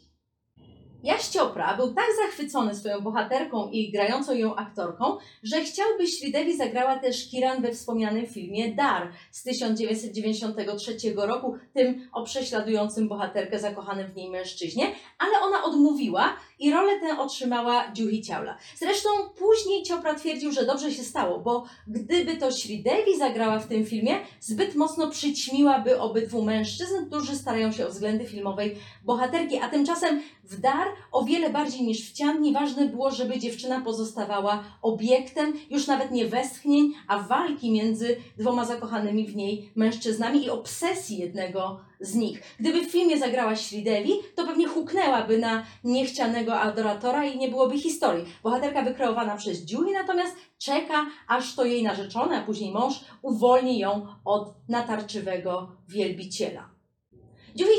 [1.05, 6.99] Jaś Ciopra był tak zachwycony swoją bohaterką i grającą ją aktorką, że chciałby Śridewi zagrała
[6.99, 14.15] też Kiran we wspomnianym filmie Dar z 1993 roku, tym o prześladującym bohaterkę zakochanym w
[14.15, 14.85] niej mężczyźnie,
[15.19, 18.57] ale ona odmówiła i rolę tę otrzymała Juhi Ciaula.
[18.77, 23.85] Zresztą później Ciopra twierdził, że dobrze się stało, bo gdyby to Śridewi zagrała w tym
[23.85, 30.21] filmie, zbyt mocno przyćmiłaby obydwu mężczyzn, którzy starają się o względy filmowej bohaterki, a tymczasem
[30.49, 35.87] w Dar o wiele bardziej niż w Cianni ważne było, żeby dziewczyna pozostawała obiektem już
[35.87, 42.15] nawet nie westchnień, a walki między dwoma zakochanymi w niej mężczyznami i obsesji jednego z
[42.15, 42.41] nich.
[42.59, 48.25] Gdyby w filmie zagrała Śridewi, to pewnie huknęłaby na niechcianego adoratora i nie byłoby historii.
[48.43, 54.07] Bohaterka wykreowana przez Julie natomiast czeka, aż to jej narzeczony, a później mąż uwolni ją
[54.25, 56.74] od natarczywego wielbiciela.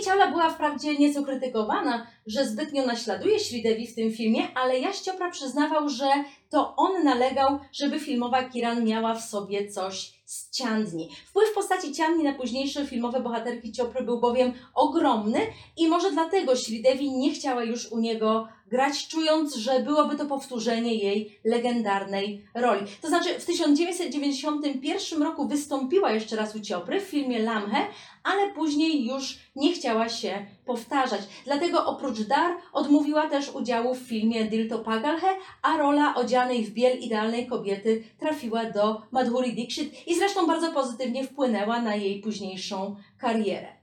[0.07, 5.31] Ciala była wprawdzie nieco krytykowana, że zbytnio naśladuje Śridewi w tym filmie, ale Jaś Ciopra
[5.31, 6.07] przyznawał, że
[6.51, 11.09] to on nalegał, żeby filmowa Kiran miała w sobie coś z Ciandni.
[11.27, 15.41] Wpływ postaci Ciandni na późniejsze filmowe bohaterki Ciopry był bowiem ogromny
[15.77, 20.95] i może dlatego Śridewi nie chciała już u niego grać, czując, że byłoby to powtórzenie
[20.95, 22.87] jej legendarnej roli.
[23.03, 27.87] To znaczy w 1991 roku wystąpiła jeszcze raz u Ciopry w filmie Lamhe,
[28.25, 31.21] ale później już nie chciała się powtarzać.
[31.45, 35.29] Dlatego oprócz Dar odmówiła też udziału w filmie Dil to Pagalhe,
[35.63, 41.25] a rola odzianej w biel idealnej kobiety trafiła do Madhuri Dixit i zresztą bardzo pozytywnie
[41.25, 43.76] wpłynęła na jej późniejszą karierę.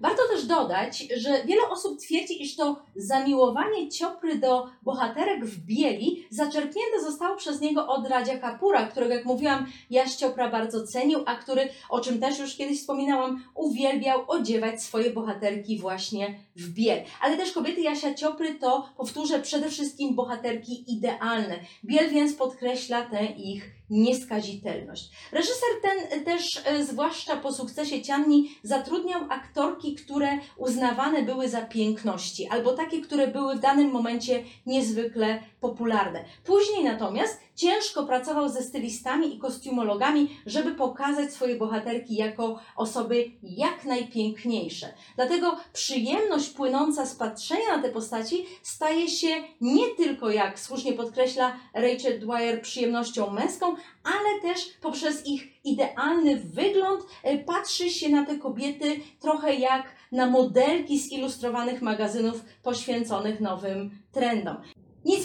[0.00, 6.26] Warto też dodać, że wiele osób twierdzi, iż to zamiłowanie Ciopry do bohaterek w bieli
[6.30, 11.34] zaczerpnięte zostało przez niego od Radzia Kapura, którego, jak mówiłam, Jaś Ciopra bardzo cenił, a
[11.34, 17.02] który, o czym też już kiedyś wspominałam, uwielbiał odziewać swoje bohaterki właśnie w biel.
[17.20, 21.58] Ale też kobiety Jasia Ciopry to, powtórzę, przede wszystkim bohaterki idealne.
[21.84, 25.10] Biel więc podkreśla tę ich nieskazitelność.
[25.32, 32.48] Reżyser ten też, e, zwłaszcza po sukcesie Cianni, zatrudniał aktorki, które uznawane były za piękności,
[32.48, 36.24] albo takie, które były w danym momencie niezwykle popularne.
[36.44, 43.84] Później natomiast ciężko pracował ze stylistami i kostiumologami, żeby pokazać swoje bohaterki jako osoby jak
[43.84, 44.94] najpiękniejsze.
[45.16, 49.28] Dlatego przyjemność płynąca z patrzenia na te postaci staje się
[49.60, 57.02] nie tylko, jak słusznie podkreśla Rachel Dwyer, przyjemnością męską, ale też poprzez ich idealny wygląd
[57.22, 63.90] e, patrzy się na te kobiety trochę jak na modelki z ilustrowanych magazynów poświęconych nowym
[64.12, 64.56] trendom.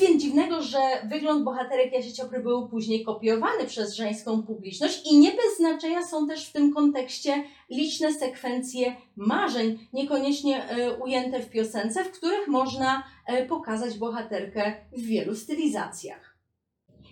[0.02, 5.32] Więc dziwnego, że wygląd bohaterek Jasia Ciopry był później kopiowany przez żeńską publiczność i nie
[5.32, 12.04] bez znaczenia są też w tym kontekście liczne sekwencje marzeń, niekoniecznie e, ujęte w piosence,
[12.04, 16.31] w których można e, pokazać bohaterkę w wielu stylizacjach.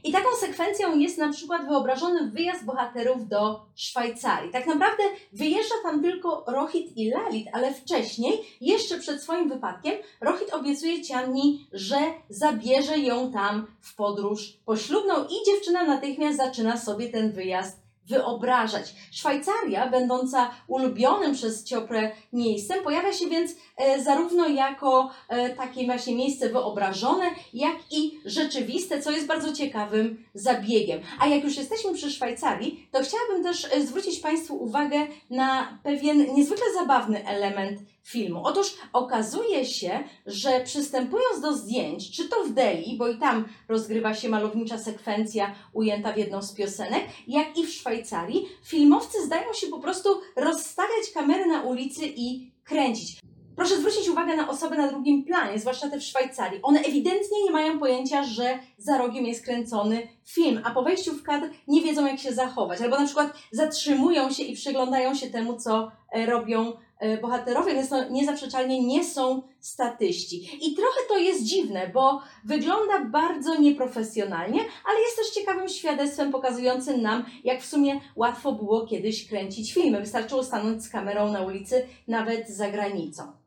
[0.04, 4.52] I taką sekwencją jest na przykład wyobrażony wyjazd bohaterów do Szwajcarii.
[4.52, 10.54] Tak naprawdę wyjeżdża tam tylko Rohit i Lalit, ale wcześniej, jeszcze przed swoim wypadkiem, Rohit
[10.54, 11.98] obiecuje Cianni, że
[12.30, 18.96] zabierze ją tam w podróż poślubną i dziewczyna natychmiast zaczyna sobie ten wyjazd wyobrażać.
[19.12, 26.16] Szwajcaria, będąca ulubionym przez Cioprę miejscem, pojawia się więc e, zarówno jako e, takie właśnie
[26.16, 31.00] miejsce wyobrażone, jak i rzeczywiste, co jest bardzo ciekawym zabiegiem.
[31.20, 36.34] A jak już jesteśmy przy Szwajcarii, to chciałabym też e, zwrócić Państwu uwagę na pewien
[36.34, 37.80] niezwykle zabawny element
[38.10, 38.42] filmu.
[38.44, 44.14] Otóż okazuje się, że przystępując do zdjęć, czy to w Delhi, bo i tam rozgrywa
[44.14, 49.68] się malownicza sekwencja ujęta w jedną z piosenek, jak i w Szwajcarii, filmowcy zdają się
[49.68, 53.20] po prostu rozstawiać kamery na ulicy i kręcić.
[53.60, 56.62] Proszę zwrócić uwagę na osoby na drugim planie, zwłaszcza te w Szwajcarii.
[56.62, 61.24] One ewidentnie nie mają pojęcia, że za rogiem jest kręcony film, a po wejściu w
[61.24, 62.82] kadr nie wiedzą, jak się zachować.
[62.82, 66.74] Albo na przykład zatrzymują się i przyglądają się temu, co e, robią
[67.22, 70.50] bohaterowie, więc to niezaprzeczalnie nie są statyści.
[70.62, 77.02] I trochę to jest dziwne, bo wygląda bardzo nieprofesjonalnie, ale jest też ciekawym świadectwem pokazującym
[77.02, 80.00] nam, jak w sumie łatwo było kiedyś kręcić filmy.
[80.00, 83.39] Wystarczyło stanąć z kamerą na ulicy, nawet za granicą.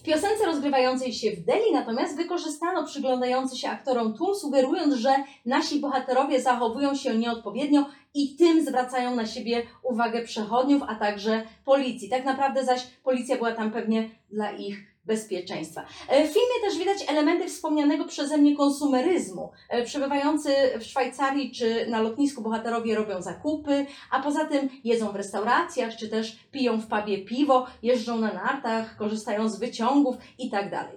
[0.00, 5.14] W piosence rozgrywającej się w Delhi natomiast wykorzystano przyglądający się aktorom tłum, sugerując, że
[5.46, 12.08] nasi bohaterowie zachowują się nieodpowiednio i tym zwracają na siebie uwagę przechodniów, a także policji.
[12.08, 15.84] Tak naprawdę zaś policja była tam pewnie dla ich bezpieczeństwa.
[16.08, 19.50] E, w filmie też widać elementy wspomnianego przeze mnie konsumeryzmu.
[19.68, 25.16] E, przebywający w Szwajcarii czy na lotnisku bohaterowie robią zakupy, a poza tym jedzą w
[25.16, 30.88] restauracjach, czy też piją w pubie piwo, jeżdżą na nartach, korzystają z wyciągów itd.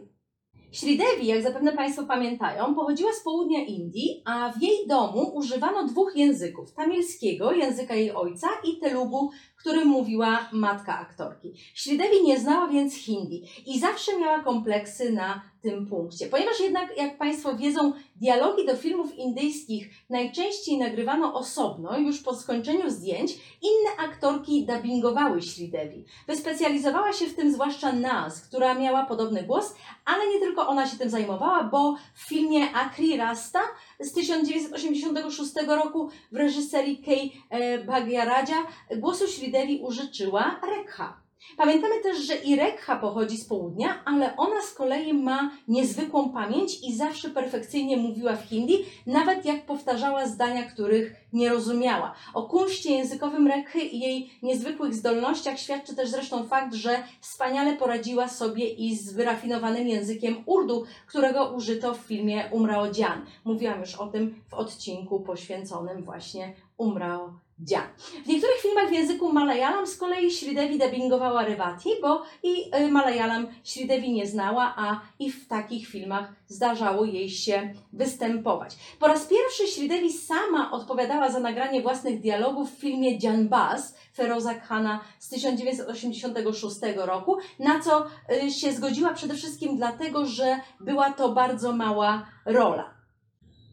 [0.74, 6.12] Śridewi, jak zapewne Państwo pamiętają, pochodziła z południa Indii, a w jej domu używano dwóch
[6.16, 11.54] języków: tamilskiego, języka jej ojca, i telugu, którym mówiła matka aktorki.
[11.74, 16.28] Śridewi nie znała więc hindi i zawsze miała kompleksy na tym punkcie.
[16.28, 22.90] Ponieważ jednak, jak Państwo wiedzą, dialogi do filmów indyjskich najczęściej nagrywano osobno, już po skończeniu
[22.90, 26.06] zdjęć, inne aktorki dubbingowały Śridewi.
[26.28, 29.74] Wyspecjalizowała się w tym zwłaszcza Naz, która miała podobny głos,
[30.06, 33.60] ale nie tylko ona się tym zajmowała, bo w filmie Akri Rasta
[34.00, 41.23] z 1986 roku w reżyserii Kay e, Bhagyaraja głosu Śridewi użyczyła Rekha.
[41.58, 46.84] Pamiętamy też, że i Rekha pochodzi z południa, ale ona z kolei ma niezwykłą pamięć
[46.84, 52.14] i zawsze perfekcyjnie mówiła w hindi, nawet jak powtarzała zdania, których nie rozumiała.
[52.34, 58.28] O kunszcie językowym Rekhy i jej niezwykłych zdolnościach świadczy też zresztą fakt, że wspaniale poradziła
[58.28, 63.26] sobie i z wyrafinowanym językiem urdu, którego użyto w filmie Umrao Dzian.
[63.46, 67.82] Mówiłam już o tym w odcinku poświęconym właśnie Umrao Dzia.
[68.26, 73.48] W niektórych filmach w języku malayalam z kolei Śridewi dubbingowała Revati, bo i y, malayalam
[73.64, 78.76] Śridewi nie znała, a i w takich filmach zdarzało jej się występować.
[79.00, 85.00] Po raz pierwszy Śridewi sama odpowiadała za nagranie własnych dialogów w filmie Janbaz Feroza Khana
[85.20, 88.06] z 1986 roku, na co
[88.46, 92.93] y, się zgodziła przede wszystkim dlatego, że była to bardzo mała rola.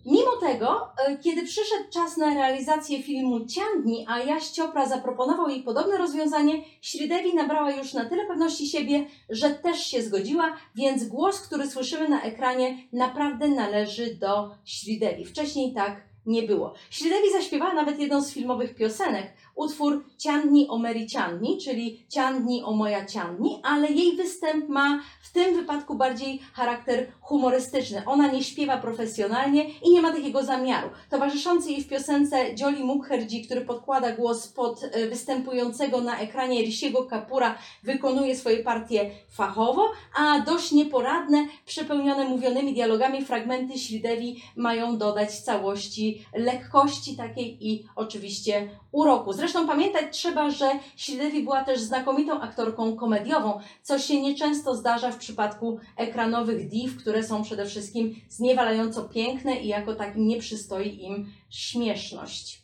[0.07, 5.63] Mimo tego, e, kiedy przyszedł czas na realizację filmu Ciandni, a Jaś Ciopra zaproponował jej
[5.63, 11.41] podobne rozwiązanie, Śridewi nabrała już na tyle pewności siebie, że też się zgodziła, więc głos,
[11.41, 15.25] który słyszymy na ekranie, naprawdę należy do Śridewi.
[15.25, 16.75] Wcześniej tak nie było.
[16.91, 21.07] Śridewi zaśpiewała nawet jedną z filmowych piosenek, utwór Ciandni o Mary
[21.65, 28.03] czyli Ciandni o moja Ciandni, ale jej występ ma w tym wypadku bardziej charakter humorystyczny.
[28.07, 30.89] Ona nie śpiewa profesjonalnie i nie ma takiego zamiaru.
[31.11, 37.05] Towarzyszący jej w piosence Jolly Mukherjee, który podkłada głos pod e, występującego na ekranie Rishiego
[37.05, 45.41] Kapura, wykonuje swoje partie fachowo, a dość nieporadne, przepełnione mówionymi dialogami fragmenty Śridewi mają dodać
[45.41, 49.33] całości lekkości takiej i oczywiście uroku.
[49.33, 55.19] Zresztą pamiętać trzeba, że Śridewi była też znakomitą aktorką komediową, co się nieczęsto zdarza w
[55.19, 61.33] przypadku ekranowych div, które są przede wszystkim zniewalająco piękne i jako takim nie przystoi im
[61.51, 62.61] śmieszność.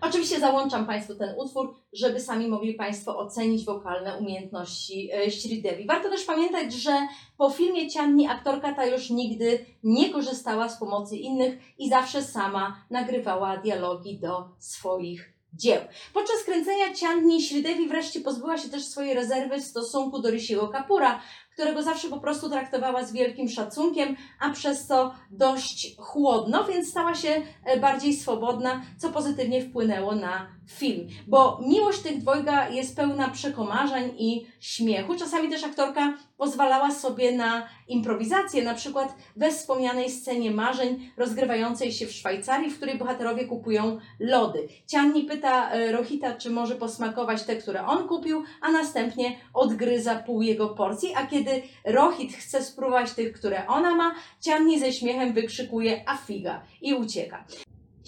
[0.00, 5.86] Oczywiście załączam Państwu ten utwór, żeby sami mogli Państwo ocenić wokalne umiejętności e, Śridewi.
[5.86, 11.16] Warto też pamiętać, że po filmie Cianni aktorka ta już nigdy nie korzystała z pomocy
[11.16, 15.80] innych i zawsze sama nagrywała dialogi do swoich dzieł.
[16.14, 21.20] Podczas kręcenia Cianni Śridewi wreszcie pozbyła się też swojej rezerwy w stosunku do Rishiego Kapura,
[21.52, 27.14] którego zawsze po prostu traktowała z wielkim szacunkiem, a przez to dość chłodno, więc stała
[27.14, 31.08] się e, bardziej swobodna, co pozytywnie wpłynęło na film.
[31.26, 35.14] Bo miłość tych dwojga jest pełna przekomarzeń i śmiechu.
[35.14, 42.06] Czasami też aktorka pozwalała sobie na improwizację, na przykład we wspomnianej scenie marzeń rozgrywającej się
[42.06, 44.68] w Szwajcarii, w której bohaterowie kupują lody.
[44.86, 50.42] Cianni pyta e, Rohita, czy może posmakować te, które on kupił, a następnie odgryza pół
[50.42, 56.08] jego porcji, a kiedy Rohit chce spróbować tych, które ona ma, Cianni ze śmiechem wykrzykuje
[56.08, 57.44] afiga i ucieka.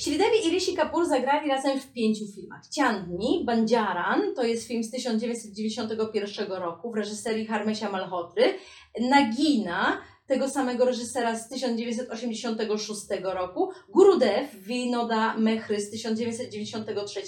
[0.01, 2.69] Śridewi i Rishi Kapoor zagrali razem w pięciu filmach.
[2.69, 8.55] Ciandni, Banjaran, to jest film z 1991 roku w reżyserii Harmesia Malhotry,
[9.01, 17.21] Nagina, tego samego reżysera z 1986 roku, Gurudev Vinoda Mehry z 1993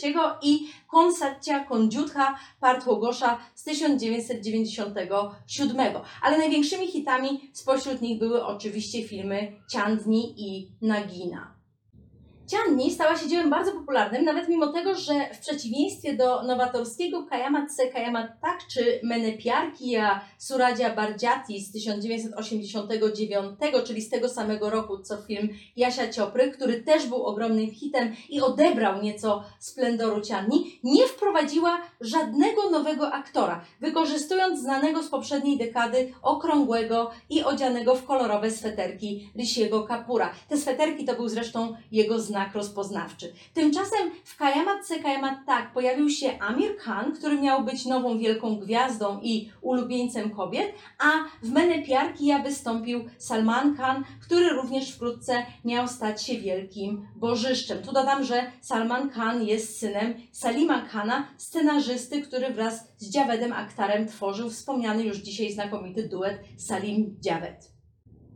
[0.43, 5.81] i Konsatya Konjutha Partłogosza z 1997.
[6.23, 11.52] Ale największymi hitami spośród nich były oczywiście filmy Chandni i Nagina.
[12.47, 17.75] Cianni stała się dziełem bardzo popularnym, nawet mimo tego, że w przeciwieństwie do nowatorskiego Kayamat
[17.75, 25.17] Se Kayamat Tak czy Menepiarkia Suradzia Barjati z 1989, czyli z tego samego roku co
[25.17, 31.81] film Jasia Ciopry, który też był ogromnym hitem i odebrał nieco splendoru Cianni, nie wprowadziła
[32.01, 39.83] żadnego nowego aktora, wykorzystując znanego z poprzedniej dekady okrągłego i odzianego w kolorowe sweterki Rishiego
[39.83, 40.33] Kapura.
[40.49, 43.33] Te sweterki to był zresztą jego znak znak rozpoznawczy.
[43.55, 49.21] Tymczasem w Kajamatce Kajamat Tak pojawił się Amir Khan, który miał być nową wielką gwiazdą
[49.23, 51.11] i ulubieńcem kobiet, a
[51.43, 57.83] w Menepiarki wystąpił Salman Khan, który również wkrótce miał stać się wielkim bożyszczem.
[57.83, 64.09] Tu dodam, że Salman Khan jest synem Salima Khana, scenarzysty, który wraz z Javedem Akhtarem
[64.09, 67.72] tworzył wspomniany już dzisiaj znakomity duet Salim Javed.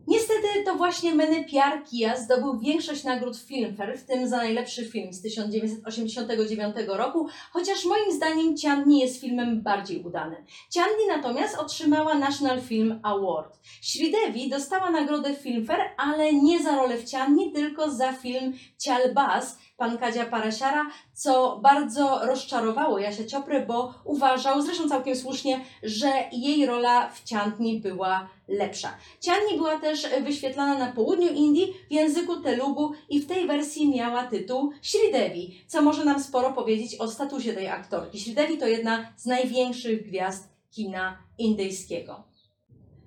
[0.06, 5.12] Niestety to właśnie Meny Piar Kia zdobył większość nagród Filmfare, w tym za najlepszy film
[5.12, 10.44] z 1989 roku, chociaż moim zdaniem Ciandni jest filmem bardziej udanym.
[10.70, 13.58] Ciandni natomiast otrzymała National Film Award.
[13.82, 20.26] Śridewi dostała nagrodę Filmfare, ale nie za rolę w Ciandni, tylko za film Cialbaz, Kadzia
[20.26, 27.24] Parasiara, co bardzo rozczarowało Jasia Cioprę, bo uważał, zresztą całkiem słusznie, że jej rola w
[27.24, 28.94] Ciandni była lepsza.
[29.20, 34.24] Cianni była też wyświetlana na południu Indii w języku telugu i w tej wersji miała
[34.24, 38.20] tytuł Sridevi, co może nam sporo powiedzieć o statusie tej aktorki.
[38.20, 42.35] Sridevi to jedna z największych gwiazd kina indyjskiego.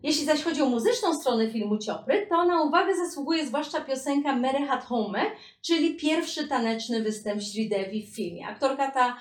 [0.04, 4.66] Jeśli zaś chodzi o muzyczną stronę filmu Ciopry, to na uwagę zasługuje zwłaszcza piosenka Mere
[4.66, 5.26] Hat Home,
[5.62, 8.48] czyli pierwszy taneczny występ Sridevi w filmie.
[8.48, 9.18] Aktorka ta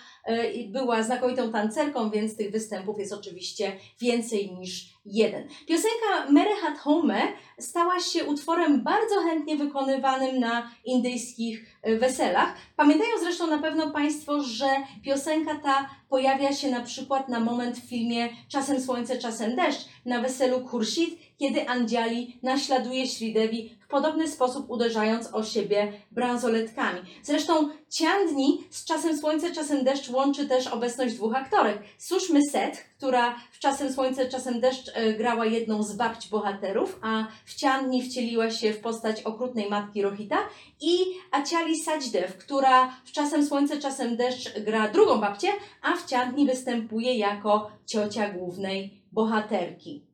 [0.68, 5.48] była znakomitą tancerką, więc tych występów jest oczywiście więcej niż jeden.
[5.66, 7.22] Piosenka Mere Hat Home
[7.58, 12.54] stała się utworem bardzo chętnie wykonywanym na indyjskich y, weselach.
[12.76, 14.66] Pamiętają zresztą na pewno Państwo, że
[15.04, 20.20] piosenka ta pojawia się na przykład na moment w filmie Czasem słońce, czasem deszcz na
[20.20, 27.00] weselu Khurshid, kiedy Andziali naśladuje Sridevi w podobny sposób uderzając o siebie bransoletkami.
[27.22, 31.78] Zresztą Ciandni z Czasem Słońce, Czasem Deszcz łączy też obecność dwóch aktorek.
[31.98, 37.26] Sushmy Set, która w Czasem Słońce, Czasem Deszcz e, grała jedną z babci bohaterów, a
[37.44, 40.38] w Ciandni wcieliła się w postać okrutnej matki Rohita
[40.80, 40.98] i
[41.30, 45.48] Aciali Sajdev, która w Czasem Słońce, Czasem Deszcz gra drugą babcię,
[45.82, 50.07] a w Ciandni występuje jako ciocia głównej bohaterki.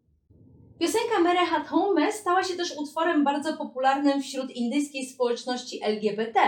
[0.78, 6.40] Piosenka Mere Hat Home stała się też utworem bardzo popularnym wśród indyjskiej społeczności LGBT,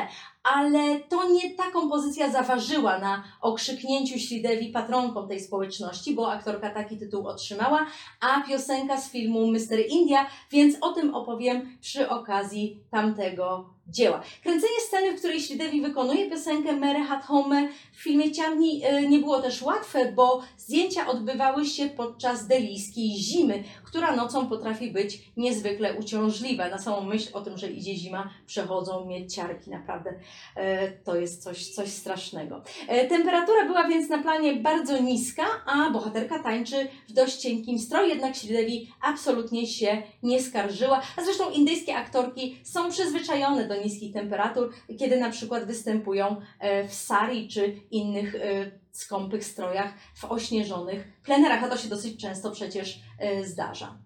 [0.42, 6.98] ale to nie ta kompozycja zaważyła na okrzyknięciu Ślidewi patronką tej społeczności, bo aktorka taki
[6.98, 7.86] tytuł otrzymała,
[8.20, 9.78] a piosenka z filmu Mr.
[9.88, 14.22] India, więc o tym opowiem przy okazji tamtego dzieła.
[14.42, 19.18] Kręcenie sceny, w której Ślidewi wykonuje piosenkę Mere Hat Home w filmie Ciamni e, nie
[19.18, 25.94] było też łatwe, bo zdjęcia odbywały się podczas delijskiej zimy, która nocą potrafi być niezwykle
[25.94, 26.68] uciążliwa.
[26.68, 30.14] Na samą myśl o tym, że idzie zima, przechodzą mnie ciarki, naprawdę
[30.56, 32.62] e, to jest coś, coś strasznego.
[32.88, 38.08] E, temperatura była więc na planie bardzo niska, a bohaterka tańczy w dość cienkim stroju,
[38.08, 44.72] jednak Ślidewi absolutnie się nie skarżyła, a zresztą indyjskie aktorki są przyzwyczajone do niskich temperatur,
[44.98, 51.64] kiedy na przykład występują e, w sari czy innych e, skąpych strojach w ośnieżonych plenerach,
[51.64, 54.05] a to się dosyć często przecież e, zdarza.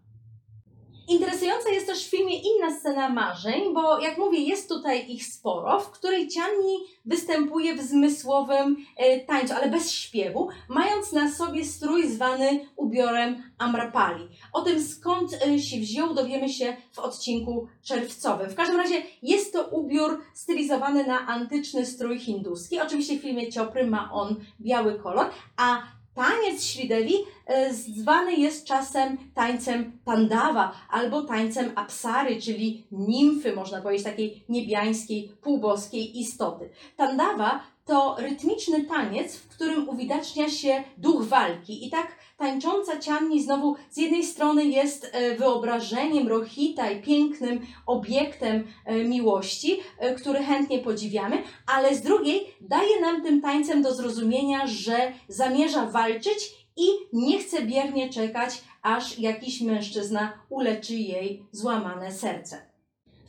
[1.09, 5.81] Interesująca jest też w filmie inna scena marzeń, bo jak mówię, jest tutaj ich sporo,
[5.81, 12.09] w której Cianni występuje w zmysłowym e, tańcu, ale bez śpiewu, mając na sobie strój
[12.09, 14.29] zwany ubiorem Amrapali.
[14.53, 18.51] O tym skąd e, się wziął dowiemy się w odcinku czerwcowym.
[18.51, 22.81] W każdym razie jest to ubiór stylizowany na antyczny strój hinduski.
[22.81, 25.83] Oczywiście w filmie Ciopry ma on biały kolor, a
[26.15, 27.15] Taniec Ślidewi
[27.47, 35.33] e, zwany jest czasem tańcem Tandawa albo tańcem Apsary, czyli nimfy, można powiedzieć, takiej niebiańskiej,
[35.43, 36.71] półboskiej istoty.
[36.97, 41.87] Tandawa to rytmiczny taniec, w którym uwidacznia się duch walki.
[41.87, 48.65] I tak tańcząca Cianni znowu z jednej strony jest e, wyobrażeniem Rohita i pięknym obiektem
[48.85, 54.67] e, miłości, e, który chętnie podziwiamy, ale z drugiej daje nam tym tańcem do zrozumienia,
[54.67, 62.70] że zamierza walczyć i nie chce biernie czekać, aż jakiś mężczyzna uleczy jej złamane serce.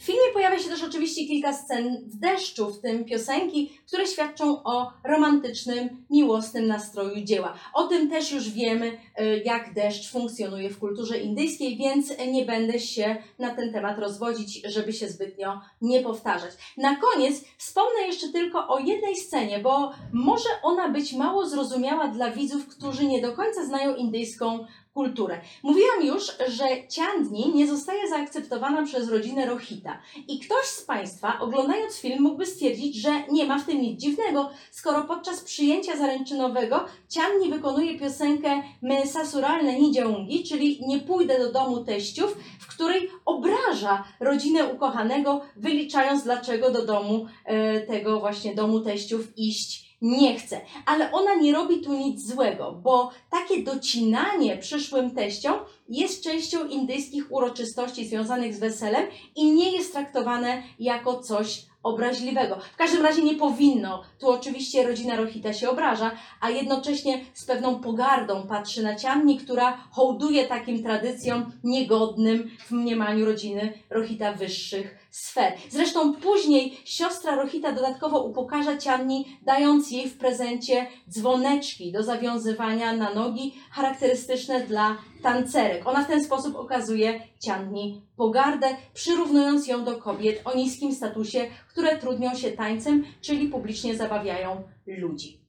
[0.01, 4.63] W filmie pojawia się też oczywiście kilka scen w deszczu, w tym piosenki, które świadczą
[4.63, 7.53] o romantycznym, miłosnym nastroju dzieła.
[7.73, 8.87] O tym też już wiemy,
[9.19, 14.61] y, jak deszcz funkcjonuje w kulturze indyjskiej, więc nie będę się na ten temat rozwodzić,
[14.65, 16.51] żeby się zbytnio nie powtarzać.
[16.77, 22.31] Na koniec wspomnę jeszcze tylko o jednej scenie, bo może ona być mało zrozumiała dla
[22.31, 25.41] widzów, którzy nie do końca znają indyjską kulturę.
[25.63, 31.95] Mówiłam już, że Ciandni nie zostaje zaakceptowana przez rodzinę Rohita i ktoś z Państwa oglądając
[31.95, 37.49] film mógłby stwierdzić, że nie ma w tym nic dziwnego, skoro podczas przyjęcia zaręczynowego Ciandni
[37.49, 44.65] wykonuje piosenkę My sasuralne nidziaungi, czyli nie pójdę do domu teściów, w której obraża rodzinę
[44.65, 50.61] ukochanego, wyliczając dlaczego do domu e, tego właśnie domu teściów iść nie chce.
[50.85, 55.55] Ale ona nie robi tu nic złego, bo takie docinanie przyszłym teściom
[55.89, 62.57] jest częścią indyjskich uroczystości związanych z weselem i nie jest traktowane jako coś obraźliwego.
[62.73, 64.03] W każdym razie nie powinno.
[64.19, 69.77] Tu oczywiście rodzina Rohita się obraża, a jednocześnie z pewną pogardą patrzy na Cianni, która
[69.91, 75.53] hołduje takim tradycjom niegodnym w mniemaniu rodziny Rohita wyższych sfer.
[75.69, 83.13] Zresztą później siostra Rohita dodatkowo upokarza Cianni, dając jej w prezencie dzwoneczki do zawiązywania na
[83.13, 85.87] nogi, charakterystyczne dla tancerek.
[85.87, 91.97] Ona w ten sposób okazuje Cianni pogardę, przyrównując ją do kobiet o niskim statusie, które
[91.97, 95.40] trudnią się tańcem, czyli publicznie zabawiają ludzi.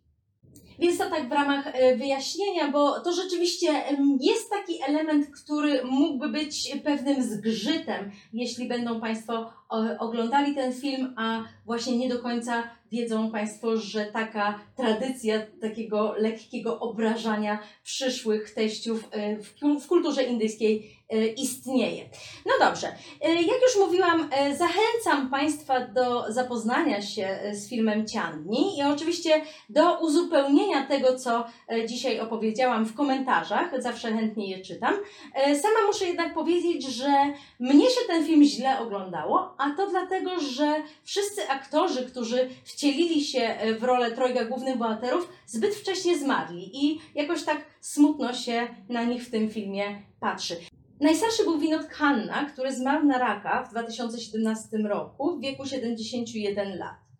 [0.79, 3.73] Więc to tak w ramach e, wyjaśnienia, bo to rzeczywiście
[4.21, 9.53] jest taki element, który mógłby być pewnym zgrzytem, jeśli będą Państwo
[9.99, 12.63] oglądali ten film, a właśnie nie do końca
[12.93, 19.37] wiedzą Państwo, że taka tradycja takiego lekkiego obrażania przyszłych teściów e,
[19.81, 22.05] w kulturze indyjskiej e, istnieje.
[22.47, 22.87] No dobrze,
[23.21, 30.01] e, jak już mówiłam, zachęcam Państwa do zapoznania się z filmem Ciandni i oczywiście do
[30.01, 31.45] uzupełnienia tego, co
[31.89, 34.95] dzisiaj opowiedziałam w komentarzach, zawsze chętnie je czytam.
[35.35, 37.09] Sama muszę jednak powiedzieć, że
[37.61, 43.41] mnie się ten film źle oglądało, a to dlatego, że wszyscy aktorzy, którzy wcielili się
[43.41, 49.05] e, w rolę trojga głównych bohaterów, zbyt wcześnie zmarli i jakoś tak smutno się na
[49.05, 50.57] nich w tym filmie patrzy.
[51.01, 57.12] Najstarszy był Vinod Khanna, który zmarł na raka w 2017 roku w wieku 71 lat.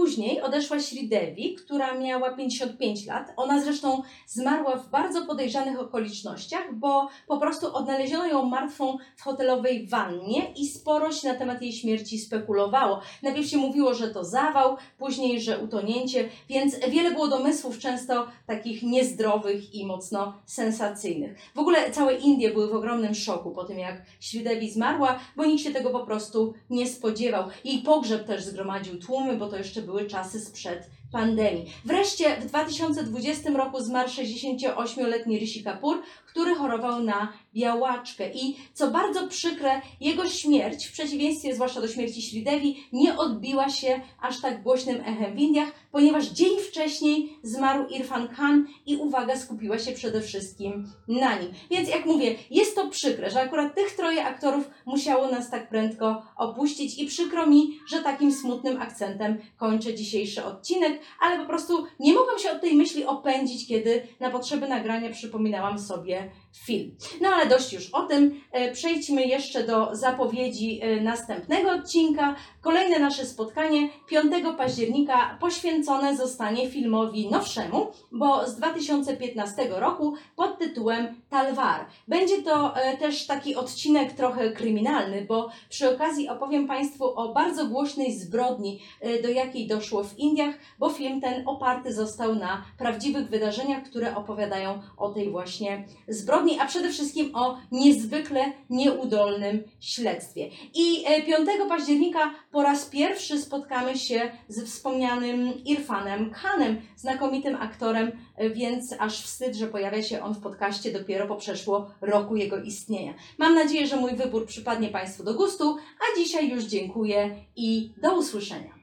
[0.00, 3.32] Później odeszła Sridevi, która miała 55 lat.
[3.36, 9.86] Ona zresztą zmarła w bardzo podejrzanych okolicznościach, bo po prostu odnaleziono ją martwą w hotelowej
[9.86, 13.00] wannie i sporo się na temat jej śmierci spekulowało.
[13.22, 18.82] Najpierw się mówiło, że to zawał, później, że utonięcie, więc wiele było domysłów, często takich
[18.82, 21.38] niezdrowych i mocno sensacyjnych.
[21.54, 25.62] W ogóle całe Indie były w ogromnym szoku po tym, jak Sridevi zmarła, bo nikt
[25.62, 27.44] się tego po prostu nie spodziewał.
[27.64, 31.72] Jej pogrzeb też zgromadził tłumy, bo to jeszcze były czasy sprzed pandemii.
[31.84, 38.30] Wreszcie w 2020 roku zmarł 68-letni Rishi Kapoor, który chorował na białaczkę.
[38.34, 44.00] I co bardzo przykre, jego śmierć, w przeciwieństwie zwłaszcza do śmierci Sridevi, nie odbiła się
[44.20, 49.78] aż tak głośnym echem w Indiach, ponieważ dzień wcześniej zmarł Irfan Khan i uwaga skupiła
[49.78, 51.52] się przede wszystkim na nim.
[51.70, 56.22] Więc jak mówię, jest to przykre, że akurat tych troje aktorów musiało nas tak prędko
[56.36, 62.14] opuścić i przykro mi, że takim smutnym akcentem kończę dzisiejszy odcinek, ale po prostu nie
[62.14, 66.96] mogłam się od tej myśli opędzić, kiedy na potrzeby nagrania przypominałam sobie film.
[67.20, 68.40] No ale dość już o tym.
[68.52, 72.36] E, Przejdźmy jeszcze do zapowiedzi e, następnego odcinka.
[72.60, 81.20] Kolejne nasze spotkanie 5 października poświęcone zostanie filmowi nowszemu, bo z 2015 roku pod tytułem
[81.30, 81.86] Talwar.
[82.08, 87.66] Będzie to e, też taki odcinek trochę kryminalny, bo przy okazji opowiem Państwu o bardzo
[87.66, 88.80] głośnej zbrodni,
[89.22, 94.82] do jakiej doszło w Indiach, bo film ten oparty został na prawdziwych wydarzeniach, które opowiadają
[94.96, 100.48] o tej właśnie zbrodni, a przede wszystkim o niezwykle nieudolnym śledztwie.
[100.74, 108.12] I e, 5 października po raz pierwszy spotkamy się z wspomnianym Irfanem Khanem, znakomitym aktorem,
[108.36, 112.62] e, więc aż wstyd, że pojawia się on w podcaście dopiero po przeszło roku jego
[112.62, 113.14] istnienia.
[113.38, 118.18] Mam nadzieję, że mój wybór przypadnie Państwu do gustu, a dzisiaj już dziękuję i do
[118.18, 118.79] usłyszenia.